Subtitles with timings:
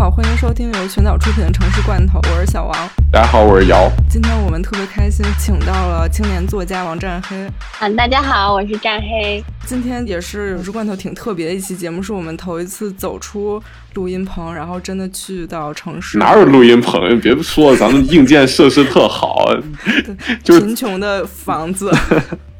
[0.00, 2.72] 好，欢迎收听由群岛出品的《城市罐头》，我是小王。
[3.12, 3.86] 大家好，我是姚。
[4.08, 7.36] 今天我们特别开心，请到了青年作家王占黑。
[7.80, 9.44] 嗯，大家好，我是占黑。
[9.66, 13.62] 今天也是《城市罐头》挺特别的一期节目，是我们头一次走出
[13.92, 16.16] 录音棚，然后真的去到城市。
[16.16, 17.20] 哪有录音棚？
[17.20, 19.44] 别说了，咱们硬件设施特好，
[20.42, 21.92] 就是贫穷的房子。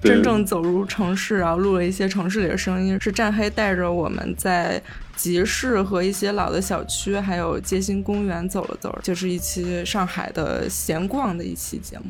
[0.03, 2.99] 真正走入城市，然后录了一些城市里的声音。
[3.01, 4.81] 是占黑带着我们在
[5.21, 12.05] 集市和一些老的小区，还有街心公园走了走，就是一期上海的闲逛的一期节目。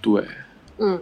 [0.00, 0.24] 对，
[0.78, 0.98] 嗯，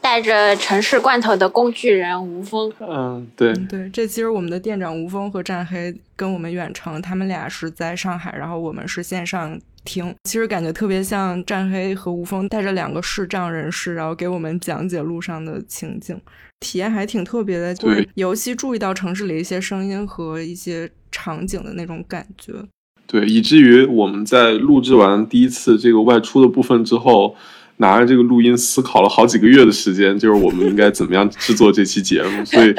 [0.00, 2.72] 带着城市罐头的工具人吴峰。
[2.78, 9.58] 嗯，对对，这其实我们的店长吴峰和战黑跟我们远程，他们俩是在上海，然后我们是线上。
[9.84, 16.18] 听，其实感觉特别像战黑和吴峰带着两个视障人士，然后给我们讲解路上的情景，
[16.60, 17.74] 体验还挺特别的。
[17.74, 22.52] 对，尤其注意到城市里一些声音和一些场景的那种感觉。
[23.06, 27.36] 对，以至于我们在录制完第一次这个外出的部分之后，
[27.76, 32.74] 拿着这个录音思考了好几个月的时间，就是我们应该怎么样制作这期节目，所以。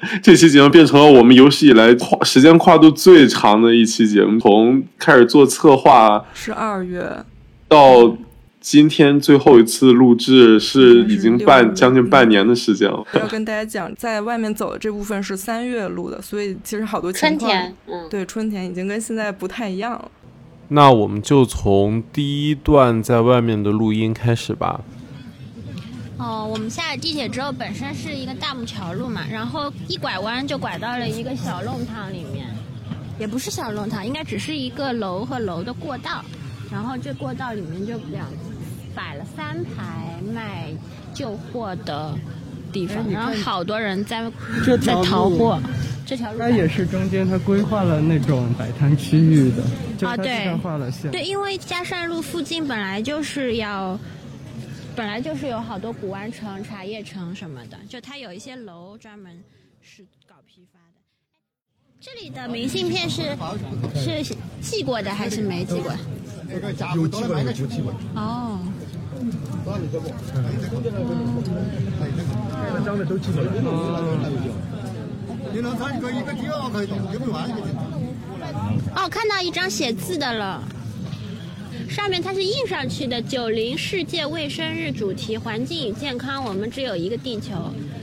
[0.22, 7.24] 这期节目变成了我们有史以来跨时间跨度最长的一期节目，从开始做策划是二月，
[7.68, 8.16] 到
[8.60, 13.04] 今天最后一次录制是已经半将近半年的时间了。
[13.14, 20.10] 要跟大家讲，在外面走的这部分是三月录的，所以其实好多春天，嗯，对，春天已经跟现在不太一样了。
[20.68, 24.80] 那我们就从第一段在外面的录音开始吧。
[26.20, 32.46] 哦，我们下了地铁之后，本身是一个大木桥路嘛，然后一拐弯就拐到了一个小弄堂里面，
[33.18, 36.22] 也不是小弄堂，应该只是一个楼和楼的过道，
[36.70, 38.26] 然后这过道里面就两
[38.94, 40.66] 摆了三排卖
[41.14, 42.14] 旧货的
[42.70, 44.30] 地方，然后好多人在
[44.82, 45.58] 在淘货。
[46.04, 51.10] 这条路它也是中间它规划了那种摆摊区域的，啊对，画了线。
[51.10, 53.98] 对，因为嘉善路附近本来就是要。
[55.00, 59.42] 本来就是有好多古玩城、茶叶城什么的，就它有一些楼专门
[59.80, 61.00] 是搞批发的。
[61.98, 63.34] 这里的明信片是
[63.94, 65.90] 是寄过的还是没寄过？
[66.50, 67.94] 有寄过，有寄过。
[68.14, 68.60] 哦。
[72.84, 73.50] 张的都寄过来。
[75.50, 77.50] 你能看一个一个第二个也不完
[78.96, 80.62] 哦，看到一张写字的了。
[81.90, 87.52] 上面它是印上去的，九零世界卫生日主题，环境与健康，我们只有一个地球。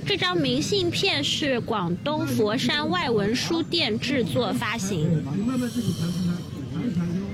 [0.06, 5.24] 这张明信片是广东佛山外文书店制作发行。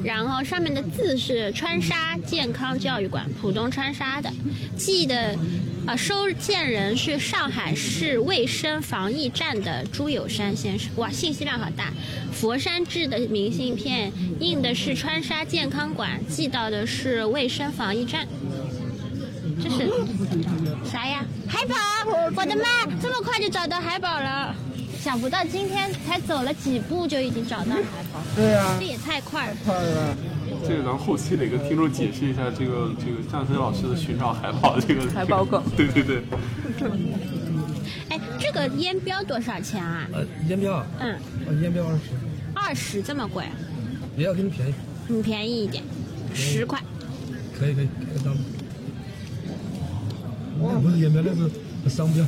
[0.03, 4.31] 然后上面的字是川沙健康教育馆，浦东川沙的，
[4.77, 5.35] 记得，
[5.85, 10.89] 啊，收件人是上海市卫生防疫站的朱友山先生。
[10.95, 11.91] 哇，信息量好大！
[12.31, 18.25] 佛山制的明信片，印的是川沙健康馆，寄到的是卫生防疫站。
[19.61, 19.91] 这是
[20.89, 21.25] 啥呀？
[21.47, 21.75] 海宝！
[22.33, 22.63] 我的妈，
[23.01, 24.55] 这么快就找到海宝了！
[25.01, 29.57] 想不到今天才走了几步就已经找到海宝，对呀，这也太快了。
[29.65, 30.17] 快了。
[30.67, 35.61] 这个咱后期得跟听众解释一下，这个这个战飞老师的寻找海宝这个海宝梗。
[35.75, 36.23] 对对对。
[38.09, 40.07] 哎，这个烟标多少钱啊？
[40.13, 40.85] 呃，烟标啊。
[40.99, 41.61] 嗯。
[41.61, 41.99] 烟标二十。
[42.53, 43.45] 二十这么贵？
[44.15, 44.73] 也要给你便宜。
[45.07, 45.83] 你，便宜一点，
[46.33, 46.79] 十块。
[47.57, 48.35] 可以可以，开个单。
[50.59, 51.33] 那不是烟标，那
[51.89, 52.25] 是商标。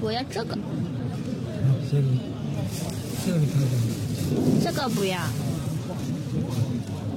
[0.00, 0.56] 我要这个。
[1.90, 2.04] 这个，
[3.24, 3.70] 这个你看看。
[4.62, 5.18] 这个不要。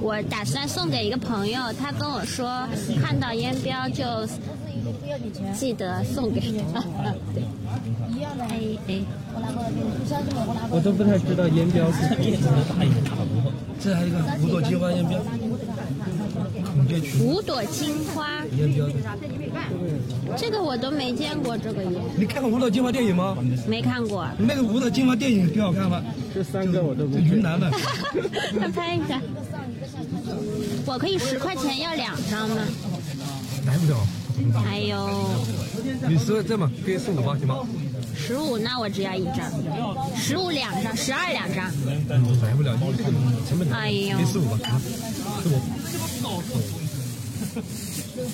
[0.00, 2.66] 我打算送给一个朋友，他跟我说
[3.02, 4.04] 看到烟标就
[5.54, 6.40] 记得送给
[6.72, 6.80] 他。
[7.34, 7.42] 对。
[8.12, 8.44] 一样的。
[8.44, 9.04] 哎哎。
[10.70, 12.22] 我都不太知道烟标是什么。
[13.78, 15.20] 这还有一个五朵金花烟标。
[17.20, 18.42] 五朵金花。
[20.36, 21.90] 这个我都没见过这个耶。
[22.16, 23.36] 你看过《五朵金花》电影吗？
[23.66, 24.26] 没看过。
[24.38, 26.02] 那个《五朵金花》电影挺好看吗？
[26.34, 27.18] 这三个我都不。
[27.18, 27.70] 云南的。
[28.58, 29.20] 他拍一下。
[30.86, 32.56] 我可以十块钱要两张吗？
[33.66, 33.96] 来不了。
[34.66, 35.30] 哎呦。
[36.08, 37.60] 你说这么给十五吧，行吗？
[38.14, 39.50] 十五，那我只要一张。
[40.16, 41.70] 十五两张，十二两张。
[41.86, 42.76] 来不了，
[43.48, 44.16] 成本哎呦。
[44.16, 44.58] 给十五吧，
[45.42, 46.81] 十五。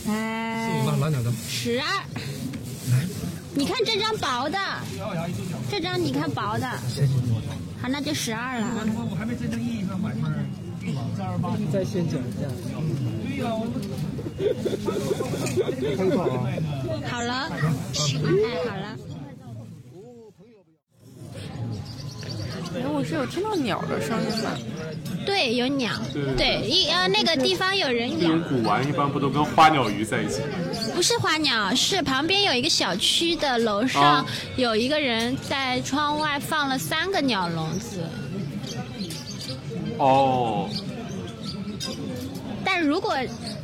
[0.08, 0.68] 哎。
[0.68, 1.32] 十五吧，拿两张。
[1.48, 2.04] 十二。
[3.54, 4.58] 你看这张薄的，
[5.70, 6.68] 这张你看薄的。
[7.80, 8.66] 好，那就十二了。
[9.10, 10.22] 我还没真正意义上买份
[11.72, 12.46] 再先讲一下。
[13.24, 13.50] 对呀。
[17.10, 17.50] 好了。
[17.50, 17.58] 哎，
[18.68, 18.96] 好了。
[22.82, 24.56] 有听到鸟的声音吧？
[25.24, 30.40] 对，有鸟，对对，一呃那个地方有人养，古玩一般不都跟花鸟鱼在一起？
[30.94, 34.26] 不是花鸟，是旁边有一个小区的楼上啊
[34.56, 38.02] 有一个人在窗外放了三个鸟笼子。
[39.98, 40.68] 哦，
[42.64, 43.16] 但如果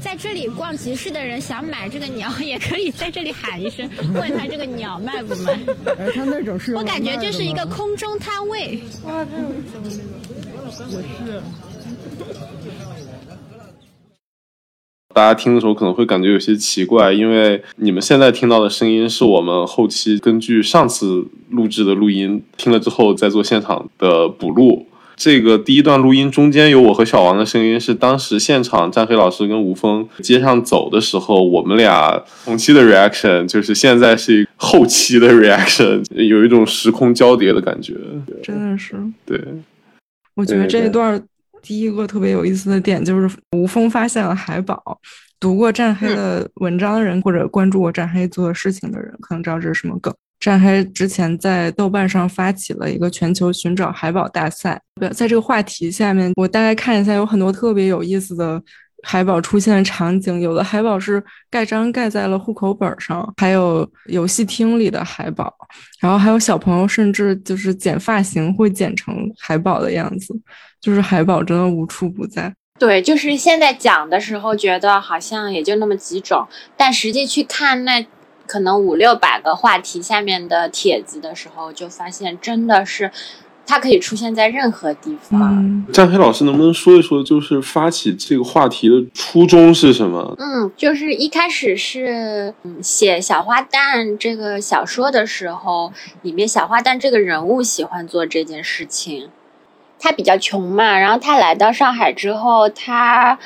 [0.04, 5.58] 在这里逛集市的人想买这个鸟，也可以在这里喊一声，问他这个鸟卖不卖。
[5.98, 8.78] 哎，他那种是我感觉就是一个空中摊位。
[15.14, 24.86] 大家听的时候可能会感觉有些奇怪，因为你们现在听到的声音是我们后期根据上次录制的录音听了之后再做现场的补录。
[25.16, 37.94] 这个第一段录音中间有我和小王的声音，是当时现场战黑老师跟吴峰街上走的时候，我们俩同期的 reaction，就是现在是后期的 reaction， 有一种时空交叠的感觉。
[38.42, 38.96] 真的是。
[39.24, 39.40] 对，
[40.34, 41.22] 我觉得这一段儿
[41.62, 44.98] 第一个特别有意思的点就是吴峰发现了海宝。
[45.40, 50.14] 读过战黑的文章的人，或者关注过战黑做的事情的人，可能知道这是什么梗。
[50.44, 54.78] 战黑之前在豆瓣上发起了一个全球寻找海宝大赛，
[55.14, 58.62] 在这个话题下面，我大概看一下，有很多特别有意思的
[59.04, 60.38] 海宝出现的场景。
[60.42, 65.50] 有的海宝是盖章盖在了户口本上，还有游戏厅里的海宝，
[65.98, 70.38] 然后还有小朋友甚至就是剪发型会剪成海宝的样子，
[70.78, 72.52] 就是海宝真的无处不在。
[72.78, 76.46] 对，就是现在讲的时候，觉得好像也就那么几种，
[76.76, 78.04] 但实际去看那
[78.46, 83.10] 可能五六百个话题下面的帖子的时候，就发现真的是
[83.66, 85.40] 它可以出现在任何地方。
[85.40, 90.34] 嗯，战黑老师能不能说一说，就是发起这个话题的初衷是什么？
[90.38, 95.92] 嗯，就是一开始是嗯写小花旦这个小说的时候，
[96.22, 99.30] 里面小花旦这个人物喜欢做这件事情。
[99.98, 103.38] 他比较穷嘛，然后他来到上海之后，他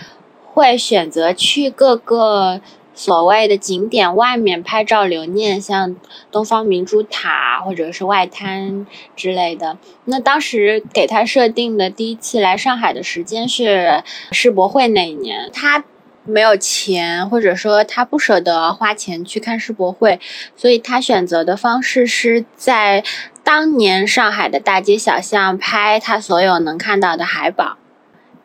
[0.45, 2.61] 会选择去各个
[2.99, 5.95] 所谓的景点外面拍照留念，像
[6.33, 9.79] 东方明珠塔或者是外滩之类的。
[10.05, 14.03] 那当时给他设定的第一次来上海的时间是
[14.33, 15.85] 世博会那一年，他。
[16.25, 20.21] 没有钱，或者说他不舍得花钱去看世博会，
[20.55, 23.03] 所以他选择的方式是在
[23.43, 27.79] 当年上海的大街小巷拍他所有能看到的海宝。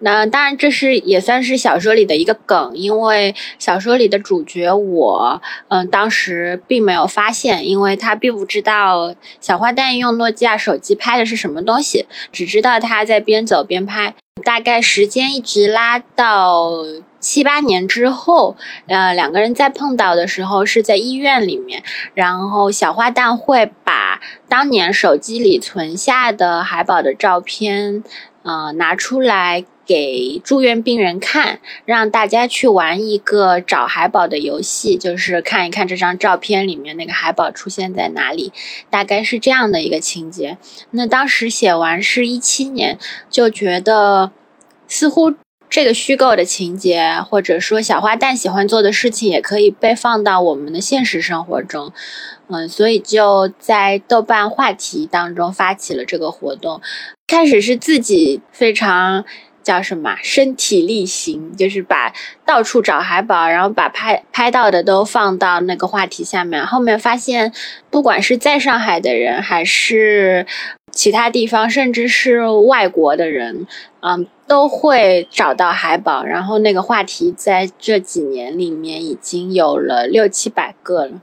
[0.05, 14.13] 那当然，这是也算是小说里的一个梗，因为小说里的主角我，嗯，当时并没有发现，因为他并不知道小花旦用诺基亚手机拍的是什么东西，只知道他在边走边拍。
[14.43, 16.83] 大概时间一直拉到
[17.19, 18.57] 七八年之后，
[18.87, 21.81] 呃，两个人再碰到的时候是在医院里面，
[22.13, 24.19] 然后小花旦会把
[24.49, 28.03] 当年手机里存下的海宝的照片，
[28.41, 38.53] 呃，拿出来给住院病人看，让大家去玩一个找海宝的游戏，就是看一看这张照片里面那个海宝出现在哪里，
[38.89, 40.57] 大概是这样的一个情节。
[40.91, 42.97] 那当时写完是一七年，
[43.29, 44.31] 就觉得
[44.87, 45.33] 似乎
[45.69, 51.91] 这个虚构的情节，或者说小花旦喜欢做的事情，也可以被放到我们的现实生活中。
[52.47, 56.79] 嗯，所以就在豆瓣话题当中发起了这个活动。
[57.25, 59.25] 开始是自己非常
[59.63, 62.13] 叫什么身体力行，就是把
[62.45, 66.65] 到处找海宝，然后把拍拍到的都放到那个话题下面。
[66.65, 67.51] 后面发现，
[67.89, 70.45] 不管是在上海的人，还是
[70.91, 73.65] 其他地方，甚至是外国的人，
[74.01, 76.23] 嗯，都会找到海宝。
[76.23, 81.13] 然后那个话题在这几年里面已经有了六七百个了。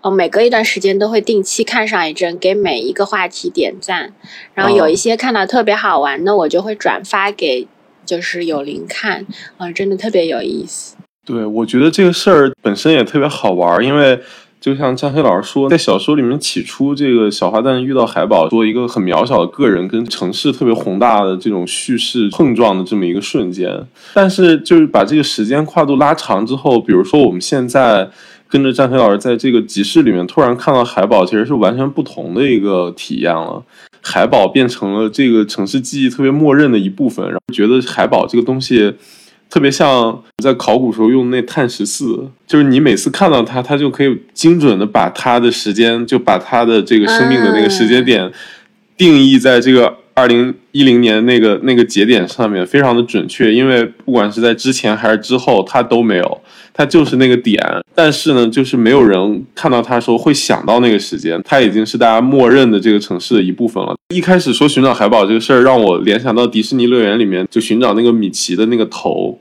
[0.00, 4.12] 哦，每隔一段时间都会定期看上一阵，给每一个话题点赞。
[4.52, 7.68] 然后有一些看到特别好玩的，我就会转发给
[8.04, 9.26] 就是有灵看，
[9.58, 10.96] 嗯、真的特别有意思。
[11.24, 14.20] 对，我觉得这个事儿本身也特别好玩儿，因为
[14.60, 28.10] 就像张黑老师说，在小说里面起初这个小花旦遇到海宝，做一个很渺小的个人跟城市特别宏大的这种叙事碰撞的这么一个瞬间，但是就是把这个时间跨度拉长之后，比如说我们现在。
[28.48, 33.62] 跟着张飞老师在这个集市里面突然看到海宝，其实是完全不同的一个体验了。
[34.02, 38.92] 海宝变成了这个城市记忆特别默认的一部分，然后觉得海宝这个东西
[39.48, 48.32] 特别像在考古时候用那碳十四，就是你每次看到它，它就可以精准的把它的时间，就把它的这个生命的那个时间点
[48.96, 56.40] 定义在这个二零一零年那个那个节点上面非常的准确，因为不管是在之前还是之后，它都没有，
[56.74, 57.58] 它就是那个点。
[57.94, 63.94] 但是呢，就是没有人看到它说会想到那个时间，它已经是大家默认的这个城市的一部分了。
[64.14, 69.38] 一开始说寻找海宝这个事儿，让我联想到迪士尼乐园里面就寻找那个米奇的那个头。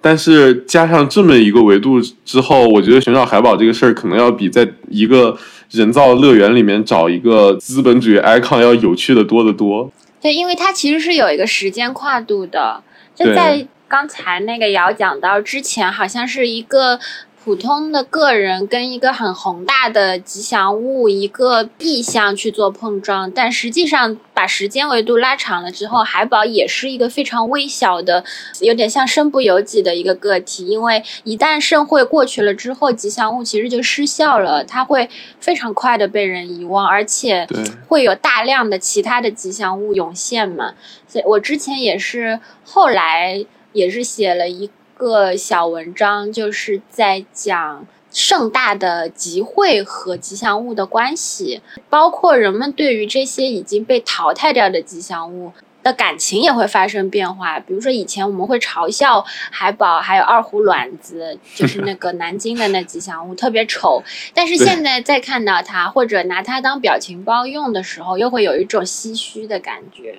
[0.00, 5.34] 但是加上这么一个维度之后，我觉得寻找海宝这个事儿可能要比在一个
[5.70, 9.90] 人造乐园里面找一个资本主义 icon 要有趣的多得多。
[10.24, 12.82] 对，因为它其实是有一个时间跨度的，
[13.14, 16.98] 就在刚才那个瑶讲到之前，好像是一个
[17.44, 28.24] 普通的个人跟一个很宏大的吉祥物一个意象去做碰撞，但实际上把时间维度拉长了之后，海宝也是一个非常微小的，
[28.62, 37.46] 有点像身不由己的一个个体，因为一旦盛会过去了之后，吉祥物其实就失效了，它会非常快的被人遗忘，而且
[37.86, 40.72] 会有大量的其他的吉祥物涌现嘛。
[41.06, 47.86] 所以我之前也是后来也是写了一个小文章，就是在讲。
[48.16, 51.60] 盛大的集会和吉祥物的关系，
[51.90, 57.58] 包括人们对于这些已经被淘汰掉的吉祥物的感情也会发生变化。
[57.58, 64.00] 比如说，以前我们会嘲笑海宝，还有二胡卵子，就是那个南京的那吉祥物特别丑，
[64.32, 70.18] 但是现在再看到它，或者拿它当表情包用的时候，又会有一种唏嘘的感觉。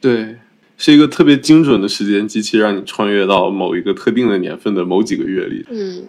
[0.00, 0.38] 对，
[0.76, 5.64] 是一个特别精准的时间机器，让你穿越到某一个特定的年份的某几个月里。
[5.70, 6.06] 嗯，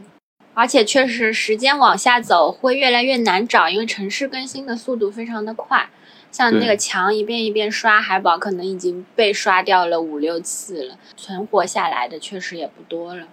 [0.53, 5.89] 而且确实时间往下走会越来越难找，因为城市更新的速度非常的快。
[6.31, 13.24] 像那个墙一遍一遍刷海宝，可能已经被刷掉了五六次了，存活下来的确实也不多了。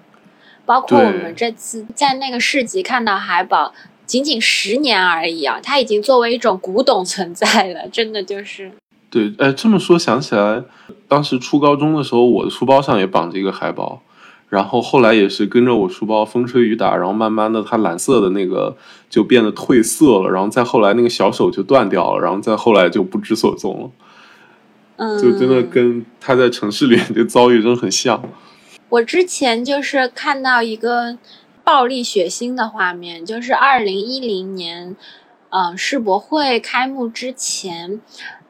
[0.64, 3.74] 包括我们这次在那个市集看到海宝，
[4.06, 8.70] 仅仅十年而已啊，它已经作为一种古董存在了，真的就是
[9.12, 10.64] 对，哎，这么说想起来，
[11.06, 14.00] 当时初高中的时候，我的书包上也绑着一个海报，
[14.48, 18.74] 然后后来也是跟着我书包风吹雨打，然后慢慢的它蓝色的那个
[19.10, 23.90] 就变得褪色了，然后再后来那个小手就断掉了，然后再后来就不知所踪了，
[24.96, 28.22] 嗯，就真的跟他在城市里面的遭遇真的很像。
[28.88, 31.18] 我之前就是看到一个
[31.62, 34.96] 暴力血腥的画面，就是二零一零年，
[35.50, 38.00] 嗯、世博会开幕之前，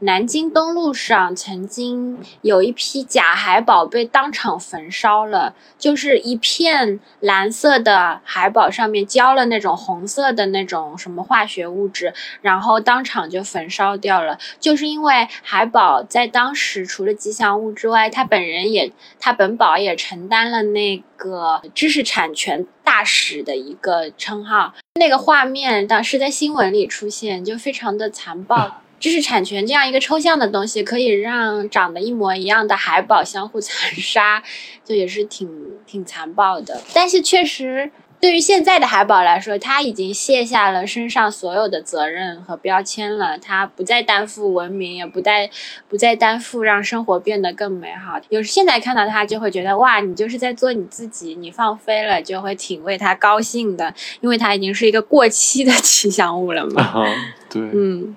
[0.03, 14.37] 南京东路上曾经有一批假海宝被当场焚烧了，就 是一片蓝色的海宝上面浇了那种红色的那种什么化学物质，然后当场就焚烧掉了。
[14.59, 24.75] 就是因为海宝在当时除了吉祥物之外，他本人也他本宝也承担了那个知识产权大使的一个称号。
[24.99, 28.83] 那个画面当时在新闻里出现，就非常的残暴。
[29.03, 34.41] 知识产权这样一个抽象的东西，可以让长得一模一样的海宝相互 残杀，
[34.85, 35.51] 就也是挺
[35.85, 36.81] 挺残暴的。
[36.95, 37.91] 但是确实，
[38.21, 45.51] 对于现在的海宝来说，他已经卸下了身上所有的责任和标签了，他不再担负文明，也不再
[45.89, 48.21] 不再担负让生活变得更美好。
[48.29, 56.81] 有时现在看到他，就会觉得哇，你就是在做你自己，你放飞了，就会挺为他高兴的，因为他已经是一个过期的 吉祥物了嘛。
[56.85, 57.05] 啊，
[57.51, 58.17] 对，嗯。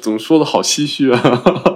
[0.00, 1.20] 怎么说的好唏嘘啊！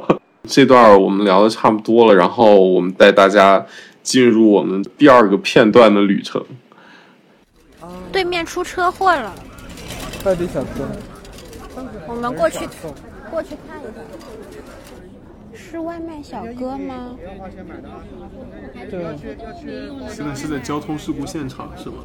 [0.48, 3.64] 这段我们聊的差不多了，然后我们带大家
[4.02, 6.44] 进入我们第二个片段的旅程。
[8.10, 9.32] 对面出车祸了，
[10.22, 10.86] 快递小哥，
[12.06, 12.68] 我们过去
[13.30, 13.90] 过去看一下。
[15.54, 17.16] 是外卖小哥吗？
[18.90, 19.16] 对，
[20.08, 22.04] 现在是在交通事故现场是吗？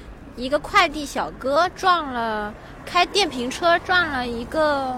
[0.35, 2.53] 一个快递小哥撞了
[2.85, 4.95] 开电瓶车撞了一个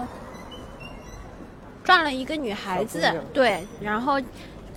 [1.82, 3.00] 撞了一个女孩子
[3.32, 4.20] 对，然后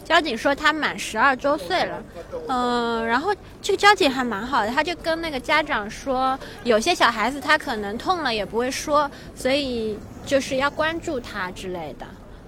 [0.04, 2.04] 交警说她满十二周岁了，
[2.48, 12.06] 嗯、然后这个交警还蛮好的，他就跟那个家长说，有些小孩子他可能痛了也不会说，所以就是要关注他之类的，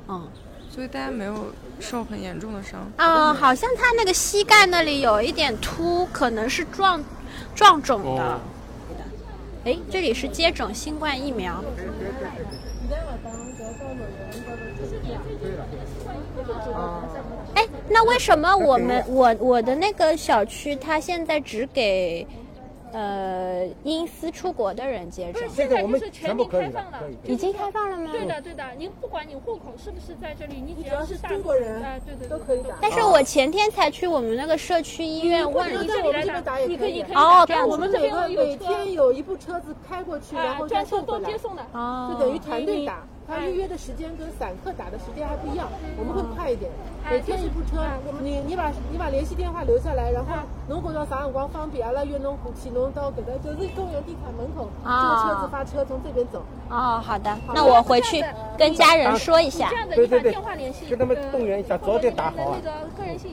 [0.07, 0.27] 嗯。
[0.71, 2.79] 所以大家没有受很严重的伤。
[2.97, 7.03] 嗯，好像他那个膝盖那里有一点凸，可能是撞
[7.59, 8.21] 撞肿的。
[8.21, 8.39] 哦
[9.65, 11.61] 哎，这里是接种新冠疫苗。
[17.53, 22.25] 哎，那为什么我们我我的那个小区，它现在只给
[22.93, 25.41] 呃因私出国的人接种？
[25.49, 28.11] 现在我们全部开放了，已经开放了吗？
[28.11, 28.63] 对的，对的。
[28.77, 32.75] 您不管你户口是不是在这里，你只要是中国人，哎，对对，都可以打。
[32.81, 37.01] 但是我前天才去我们那个社区医院问，你在我们这边打也可以。
[37.13, 37.71] 哦，这样子。
[37.71, 41.29] 我们每个每天有一部车子开过去，然后再送回来，
[41.73, 43.05] 哦，就等于团队打。
[43.29, 45.67] 他预约的时间跟散客打的时间还不一样，
[45.97, 46.71] 我们会快一点。
[47.09, 47.85] 每天一部车，
[48.21, 50.33] 你你把你把联系电话留下来，然后
[50.67, 56.43] 侬觉着啥辰光方便，阿拉约侬过去，侬到搿个就是公园地毯门口，这个车子发车从这边走。
[56.69, 58.23] 哦，好的，那我回去
[58.57, 59.69] 跟家人说一下。
[59.95, 60.33] 对对对，
[60.89, 62.57] 跟他们动员一下，早点打好啊。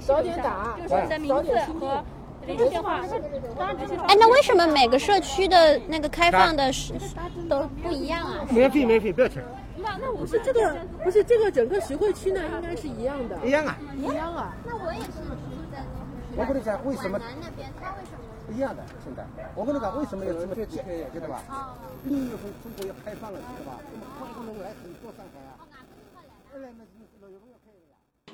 [0.06, 2.04] 早点打，就是你的名字和联系电话。
[2.48, 6.94] 哎，那为什么每个社区的那个开放的是
[7.48, 8.46] 都不一样啊？
[8.50, 9.44] 免费免费，不要钱。
[9.98, 13.36] 那我是这个，不是这个整个徐汇区呢，应该是一样的。
[13.44, 14.54] 一样啊，一样啊。
[14.64, 15.12] 那我也是住
[15.72, 15.82] 在
[16.36, 17.18] 我跟你讲，为什么？
[17.18, 18.18] 南那边，他为什么？
[18.54, 19.24] 一样的，现在。
[19.54, 20.84] 我跟你讲，为什么要这么接？
[21.12, 21.42] 知道吧？
[21.48, 21.74] 啊。
[22.04, 23.78] 六月份中国要开放了，知道吧？
[23.92, 25.58] 那么欢迎来很多上海啊。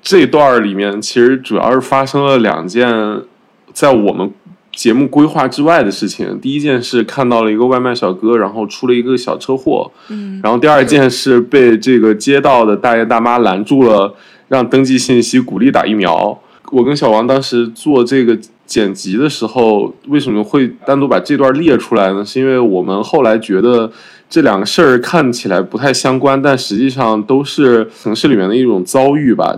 [0.01, 2.87] 这段里面其实主要是发生了两件，
[3.73, 4.31] 在我们。
[4.75, 14.15] 节目规划之外的事情，第一件事看到了一个外卖小哥，然后出了一个小车祸，嗯，然后第二件事被这个街道的大爷大妈拦住了，
[14.47, 16.35] 让登记信息，鼓励打疫苗。
[16.71, 22.25] 我跟小王当时做这个剪辑的时候，为什么会单独把这段列出来呢？
[22.25, 23.91] 是因为我们后来觉得
[24.27, 29.55] 这两个事儿看起来不太相关，但实际上都是城市里面的一种遭遇吧。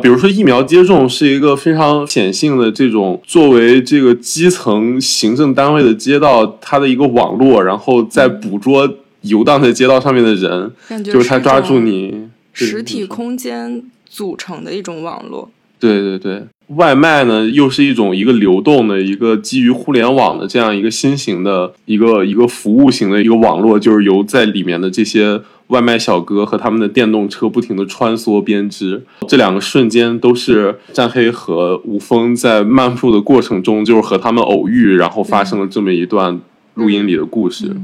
[0.00, 10.72] 比如说，疫苗接种是一个非常显性的这种作为这个基层行政单位的街道，它的一个网络，然后在捕捉游荡在街道上面的人，
[11.04, 15.50] 就是他抓住你实体空间组成的一种网络。
[15.78, 16.42] 对对对，
[16.76, 25.40] 外卖呢又是一种一个流动的一个基于互联网的这样一个新型的一个一个服务型的一个网络，就是由在里面的这些。
[25.70, 36.40] 外卖小哥和他们的电动车不停的穿梭编织，这两个瞬间都是战黑和吴峰在漫步的过程中，就是和他们偶遇，然后发生了这么一段
[36.74, 37.74] 录音里的故事。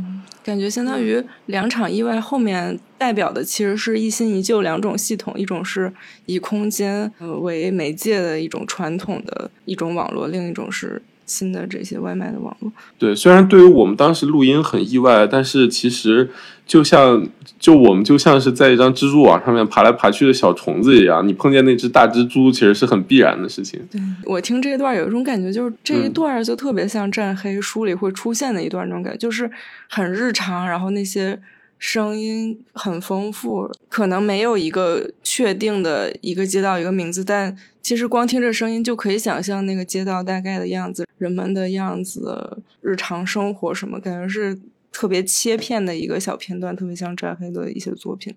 [0.45, 5.93] 感觉相当于两场意外后面代表的其实是一新一旧两种系统，一种是
[6.27, 11.03] 以空间为媒介的一种传统的一种网络，另一种是。
[11.29, 12.71] 新的这些外卖的网络，
[13.01, 16.31] 对，虽然对于我们当时录音很意外，但是其实
[16.67, 17.27] 就像
[17.59, 23.81] 就我们就像是在一张蜘蛛网上面爬来爬去的小虫子一样，你碰见那只大蜘蛛，其实是很必然的事情。
[23.91, 29.51] 对我听这一段有一种感觉，就是这一段就特别像战黑书里会出现的一段那种感觉，就是
[29.89, 31.41] 很日常，然后那些。
[31.79, 44.59] 声音很丰富，可能没有一个确定的一个街道一个名字，但其实光听这声音就可以想象那个街道大概的样子，人们的样子，日常生活什么，感觉是
[44.97, 48.35] 特别切片的一个小片段，特别像扎黑的一些作品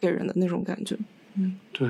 [0.00, 0.98] 给人的那种感觉。
[1.36, 1.88] 嗯，对。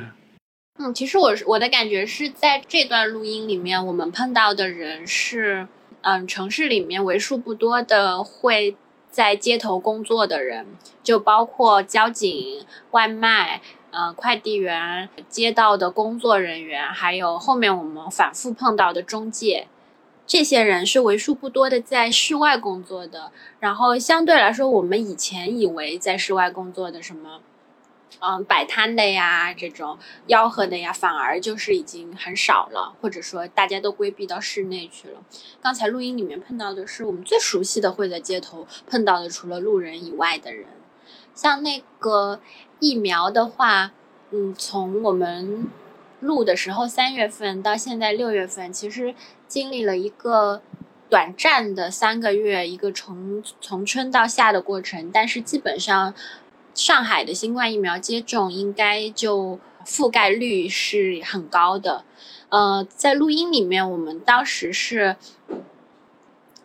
[0.79, 5.67] 嗯，其实我我的感觉是在这段录音里面，我们碰到的人是，
[6.03, 8.77] 嗯，城市里面为数不多的会。
[9.11, 10.67] 在街头工作的人，
[11.05, 13.63] 就包括交警、外卖、
[13.93, 19.69] 呃快递员、街道的工作人员，还有后面我们反复碰到的中介，
[20.27, 23.31] 这些人是为数不多的在室外工作的。
[23.61, 27.41] 然后相对来说，我们以前以为在室外工作的什么。
[28.21, 35.21] 嗯，摆摊的呀，这种吆喝的呀，反而就是已经很少了，或者说大家都规避到室内去了。
[35.61, 40.67] 刚才录音里面碰到的是我们最熟悉的会在街头碰到的，除了路人以外的人。
[41.35, 42.41] 像那个
[42.79, 43.93] 疫苗的话，
[44.31, 45.67] 嗯，从我们
[46.21, 49.15] 录的时候三月份到现在六月份，其实
[49.55, 50.61] 经历了一个
[51.09, 56.13] 短暂的三个月，一个从从春到夏的过程，但是基本上。
[56.75, 62.03] 上海的新冠疫苗接种应该就覆盖率是很高的，
[62.49, 65.15] 呃，在录音里面，我们当时是。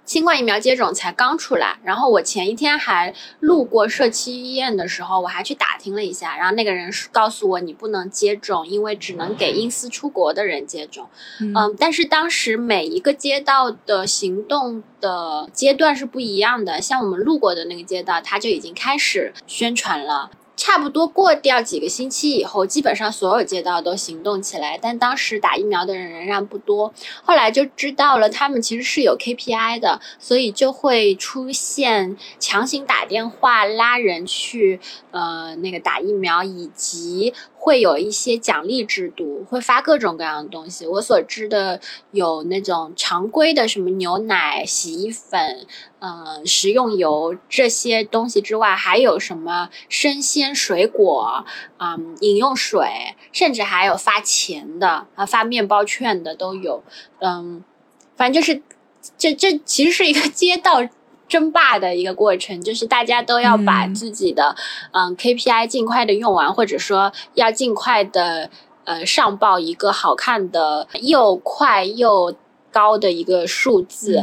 [0.09, 11.07] 新冠疫苗接种才刚出来，然后我前一天还路过社区医院的时候，我还去打听了一下，然后那个人告诉我你不能接种，因为只能给因私出国的人接种。
[11.39, 20.31] 嗯，但是当时每一个街道的行动的阶段是不一样的，像我们路过的那个街道，他就已经开始宣传了。
[20.59, 26.93] 差不多过掉几个星期以后，基本上所有街道都行动起来，但当时打疫苗的人仍然不多。
[27.23, 40.87] 后来就知道了，他们其实是有 KPI 的，所以就会出现强行打电话拉人去呃那个打疫苗，以及会有一些奖励制度，会发各种各样的东西。
[40.87, 45.67] 我所知的有那种常规的什么牛奶、洗衣粉。
[46.01, 51.43] 嗯，食用油这些东西之外，还有什么生鲜水果
[51.77, 52.87] 嗯，饮用水，
[53.33, 56.81] 甚至还有发钱的啊，发面包券的都有。
[57.19, 57.61] 嗯，
[58.15, 58.61] 反正就是
[59.17, 60.87] 这这其实是一个街道
[61.29, 64.55] 争霸的一个过程，就是大家都要把自己的
[64.91, 68.49] 嗯 KPI 尽快的用完，或者说要尽快的
[68.83, 72.35] 呃上报一个好看的又快又。
[72.71, 74.21] 高的一个数字，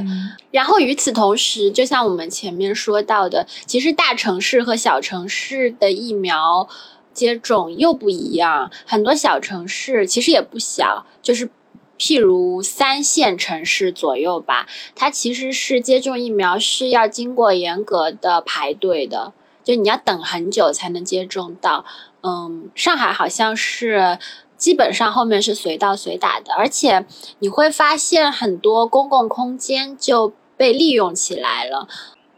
[0.52, 6.68] 然后与此同时，就像我们前面说到的，其实大城市和小城市的疫苗
[7.12, 8.70] 接种又不一样。
[8.86, 11.50] 很多小城市其实也不小，就是
[11.98, 19.32] 譬如三线城市左右吧，它其实是接种疫苗是要经过严格的排队的，
[19.64, 21.84] 就你要等很久才能接种到。
[22.22, 24.18] 嗯，上海好像是。
[24.56, 27.04] 基本上后面是随到随打的，而且
[27.40, 31.86] 你会发现很多公共空间就被利用起来了，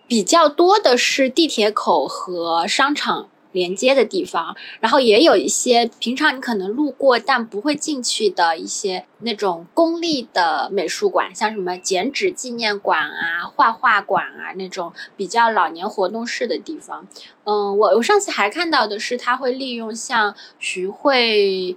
[0.09, 17.07] 比较多的是地铁口和商场连接的地方，然后也有一些平常你可能路过但不会进去的一些那种公立的美术馆，像什么剪纸纪念馆啊、画画馆啊那种比较老年活动室的地方。
[17.45, 21.77] 嗯，我我上次还看到的是，他会利用像徐汇。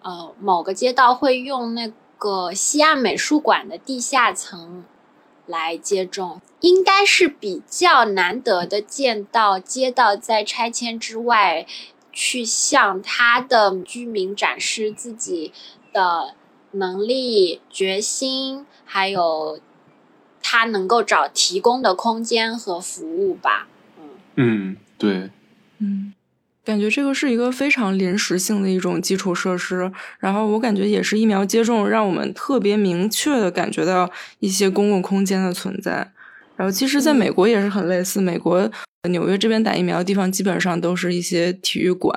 [0.00, 4.84] 呃，某个街道会用那个西岸美术馆的地下层
[5.48, 11.66] 来接种，应该是比较难得的见到街道在拆迁之外，
[12.12, 15.52] 去向他的居民展示自己
[15.92, 16.34] 的
[16.72, 19.58] 能力、决心，还有
[20.42, 23.66] 他能够找提供的空间和服务吧。
[23.98, 25.30] 嗯嗯，对，
[25.78, 26.12] 嗯。
[26.68, 36.12] 感觉这个是一个非常临时性的一种基础设施，然后我感觉也是疫苗接种让我们特别明确的感觉到一些公共空间的存在。
[36.56, 38.70] 然后其实在美国也是很类似，美国
[39.08, 42.14] 纽约这边打疫苗的地方基本上都是一些体育馆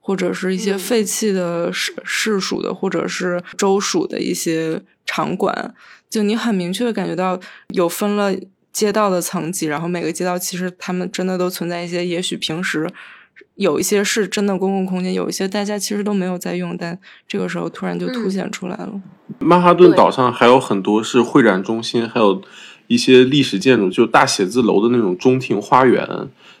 [0.00, 5.74] 或者是一些废弃的市市属的或者是州属的一些场馆，
[6.08, 7.38] 就你很明确的感觉到
[7.74, 8.34] 有分了
[8.72, 12.88] 街道的层级，然后每个街道其实他们真的都存在一些也许平时。
[13.62, 19.00] 有一些是真的公共空间，有一些大家其实都没有在用，但这个时候突然就凸显出来了。
[19.38, 22.42] 曼哈顿岛上还有很多是会展中心，还有
[22.88, 26.06] 一些历史建筑，就大写字楼的那种中庭花园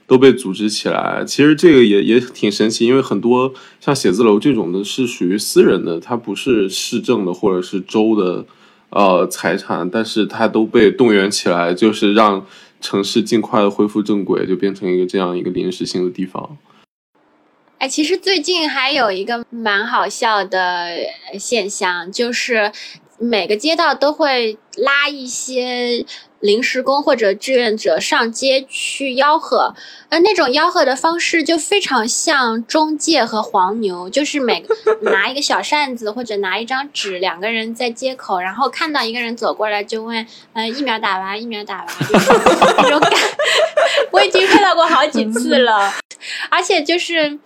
[0.06, 1.24] 都被组织起来。
[1.26, 8.46] 其实这个也也挺神奇，因为很多像写字楼这种的是属于私人的，它不是市政的或者是州的
[8.90, 12.46] 呃财产，但是它都被动员起来，就是让
[12.80, 16.56] 城市尽快的恢复正轨，就变成一个这样一个临时性的地方。
[17.82, 20.90] 哎，其实最近还有一个蛮好笑的
[21.36, 22.70] 现象，就是
[23.18, 26.06] 每个街道都会拉一些
[26.38, 29.74] 临时工或者志愿者上街去吆喝，
[30.10, 34.72] 呃，那种吆喝的方式就非常像中介和黄牛，就是每个
[35.10, 41.88] 拿一个小扇子或者拿一张纸，两个人在街口，然后看到一个人走过来就问，呃，疫苗打完，疫苗打完，
[42.78, 43.10] 那种感，
[44.12, 45.92] 我已经看到过好几次了，
[46.48, 47.40] 而且就是。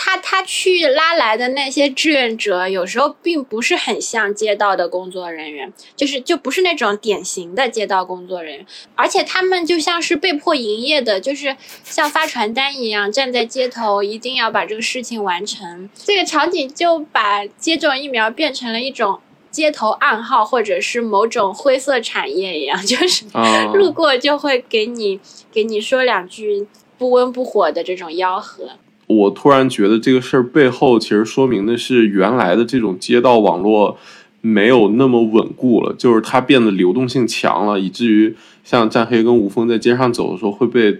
[0.00, 15.90] 他他去拉来的那些志愿者，有时候并不是很像街道的工作人员，就是就不是那种典型的街道工作人员，而且他们就像是被迫营业的，就是像发传单一样站在街头，一定要把这个事情完成。
[15.96, 19.18] 这个场景就把接种疫苗变成了一种
[19.50, 23.24] 街头暗号，或者是某种灰色产业一样，就是
[23.74, 25.18] 路过就会给你
[25.50, 28.70] 给你说两句不温不火的这种吆喝。
[29.08, 33.98] 我突然觉得这个事儿背后其实说明的是，原来的这种街道网络
[34.40, 40.98] 没有那么稳固了，就是它变得流动性强了，以至于像战黑跟吴峰在街上走的时候会被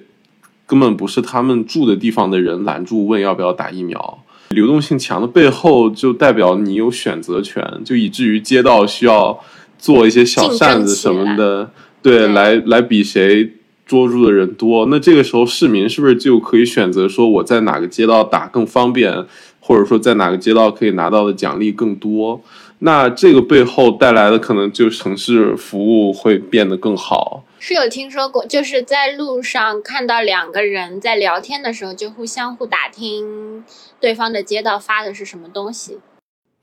[0.66, 4.18] 根本不是他们住的地方的人拦住问要不要打疫苗。
[4.50, 9.38] 流动性强的背后就代表你有选择权，就以至于街道需要
[9.78, 11.70] 做一些小扇子什么的，
[12.02, 13.52] 对，来来比谁。
[13.88, 19.24] 捉住的人多，那这个时候市民是不是就可以选择说我在哪个街道打更方便，
[19.58, 22.40] 或者说在哪个街道可以拿到的奖励更多？
[22.80, 27.42] 那这个背后带来的可能就城市服务会变得更好。
[27.58, 33.64] 是有听说过，就是在路上看到两个人在聊天的时候，就互相互打听
[33.98, 35.98] 对方的街道发的是什么东西。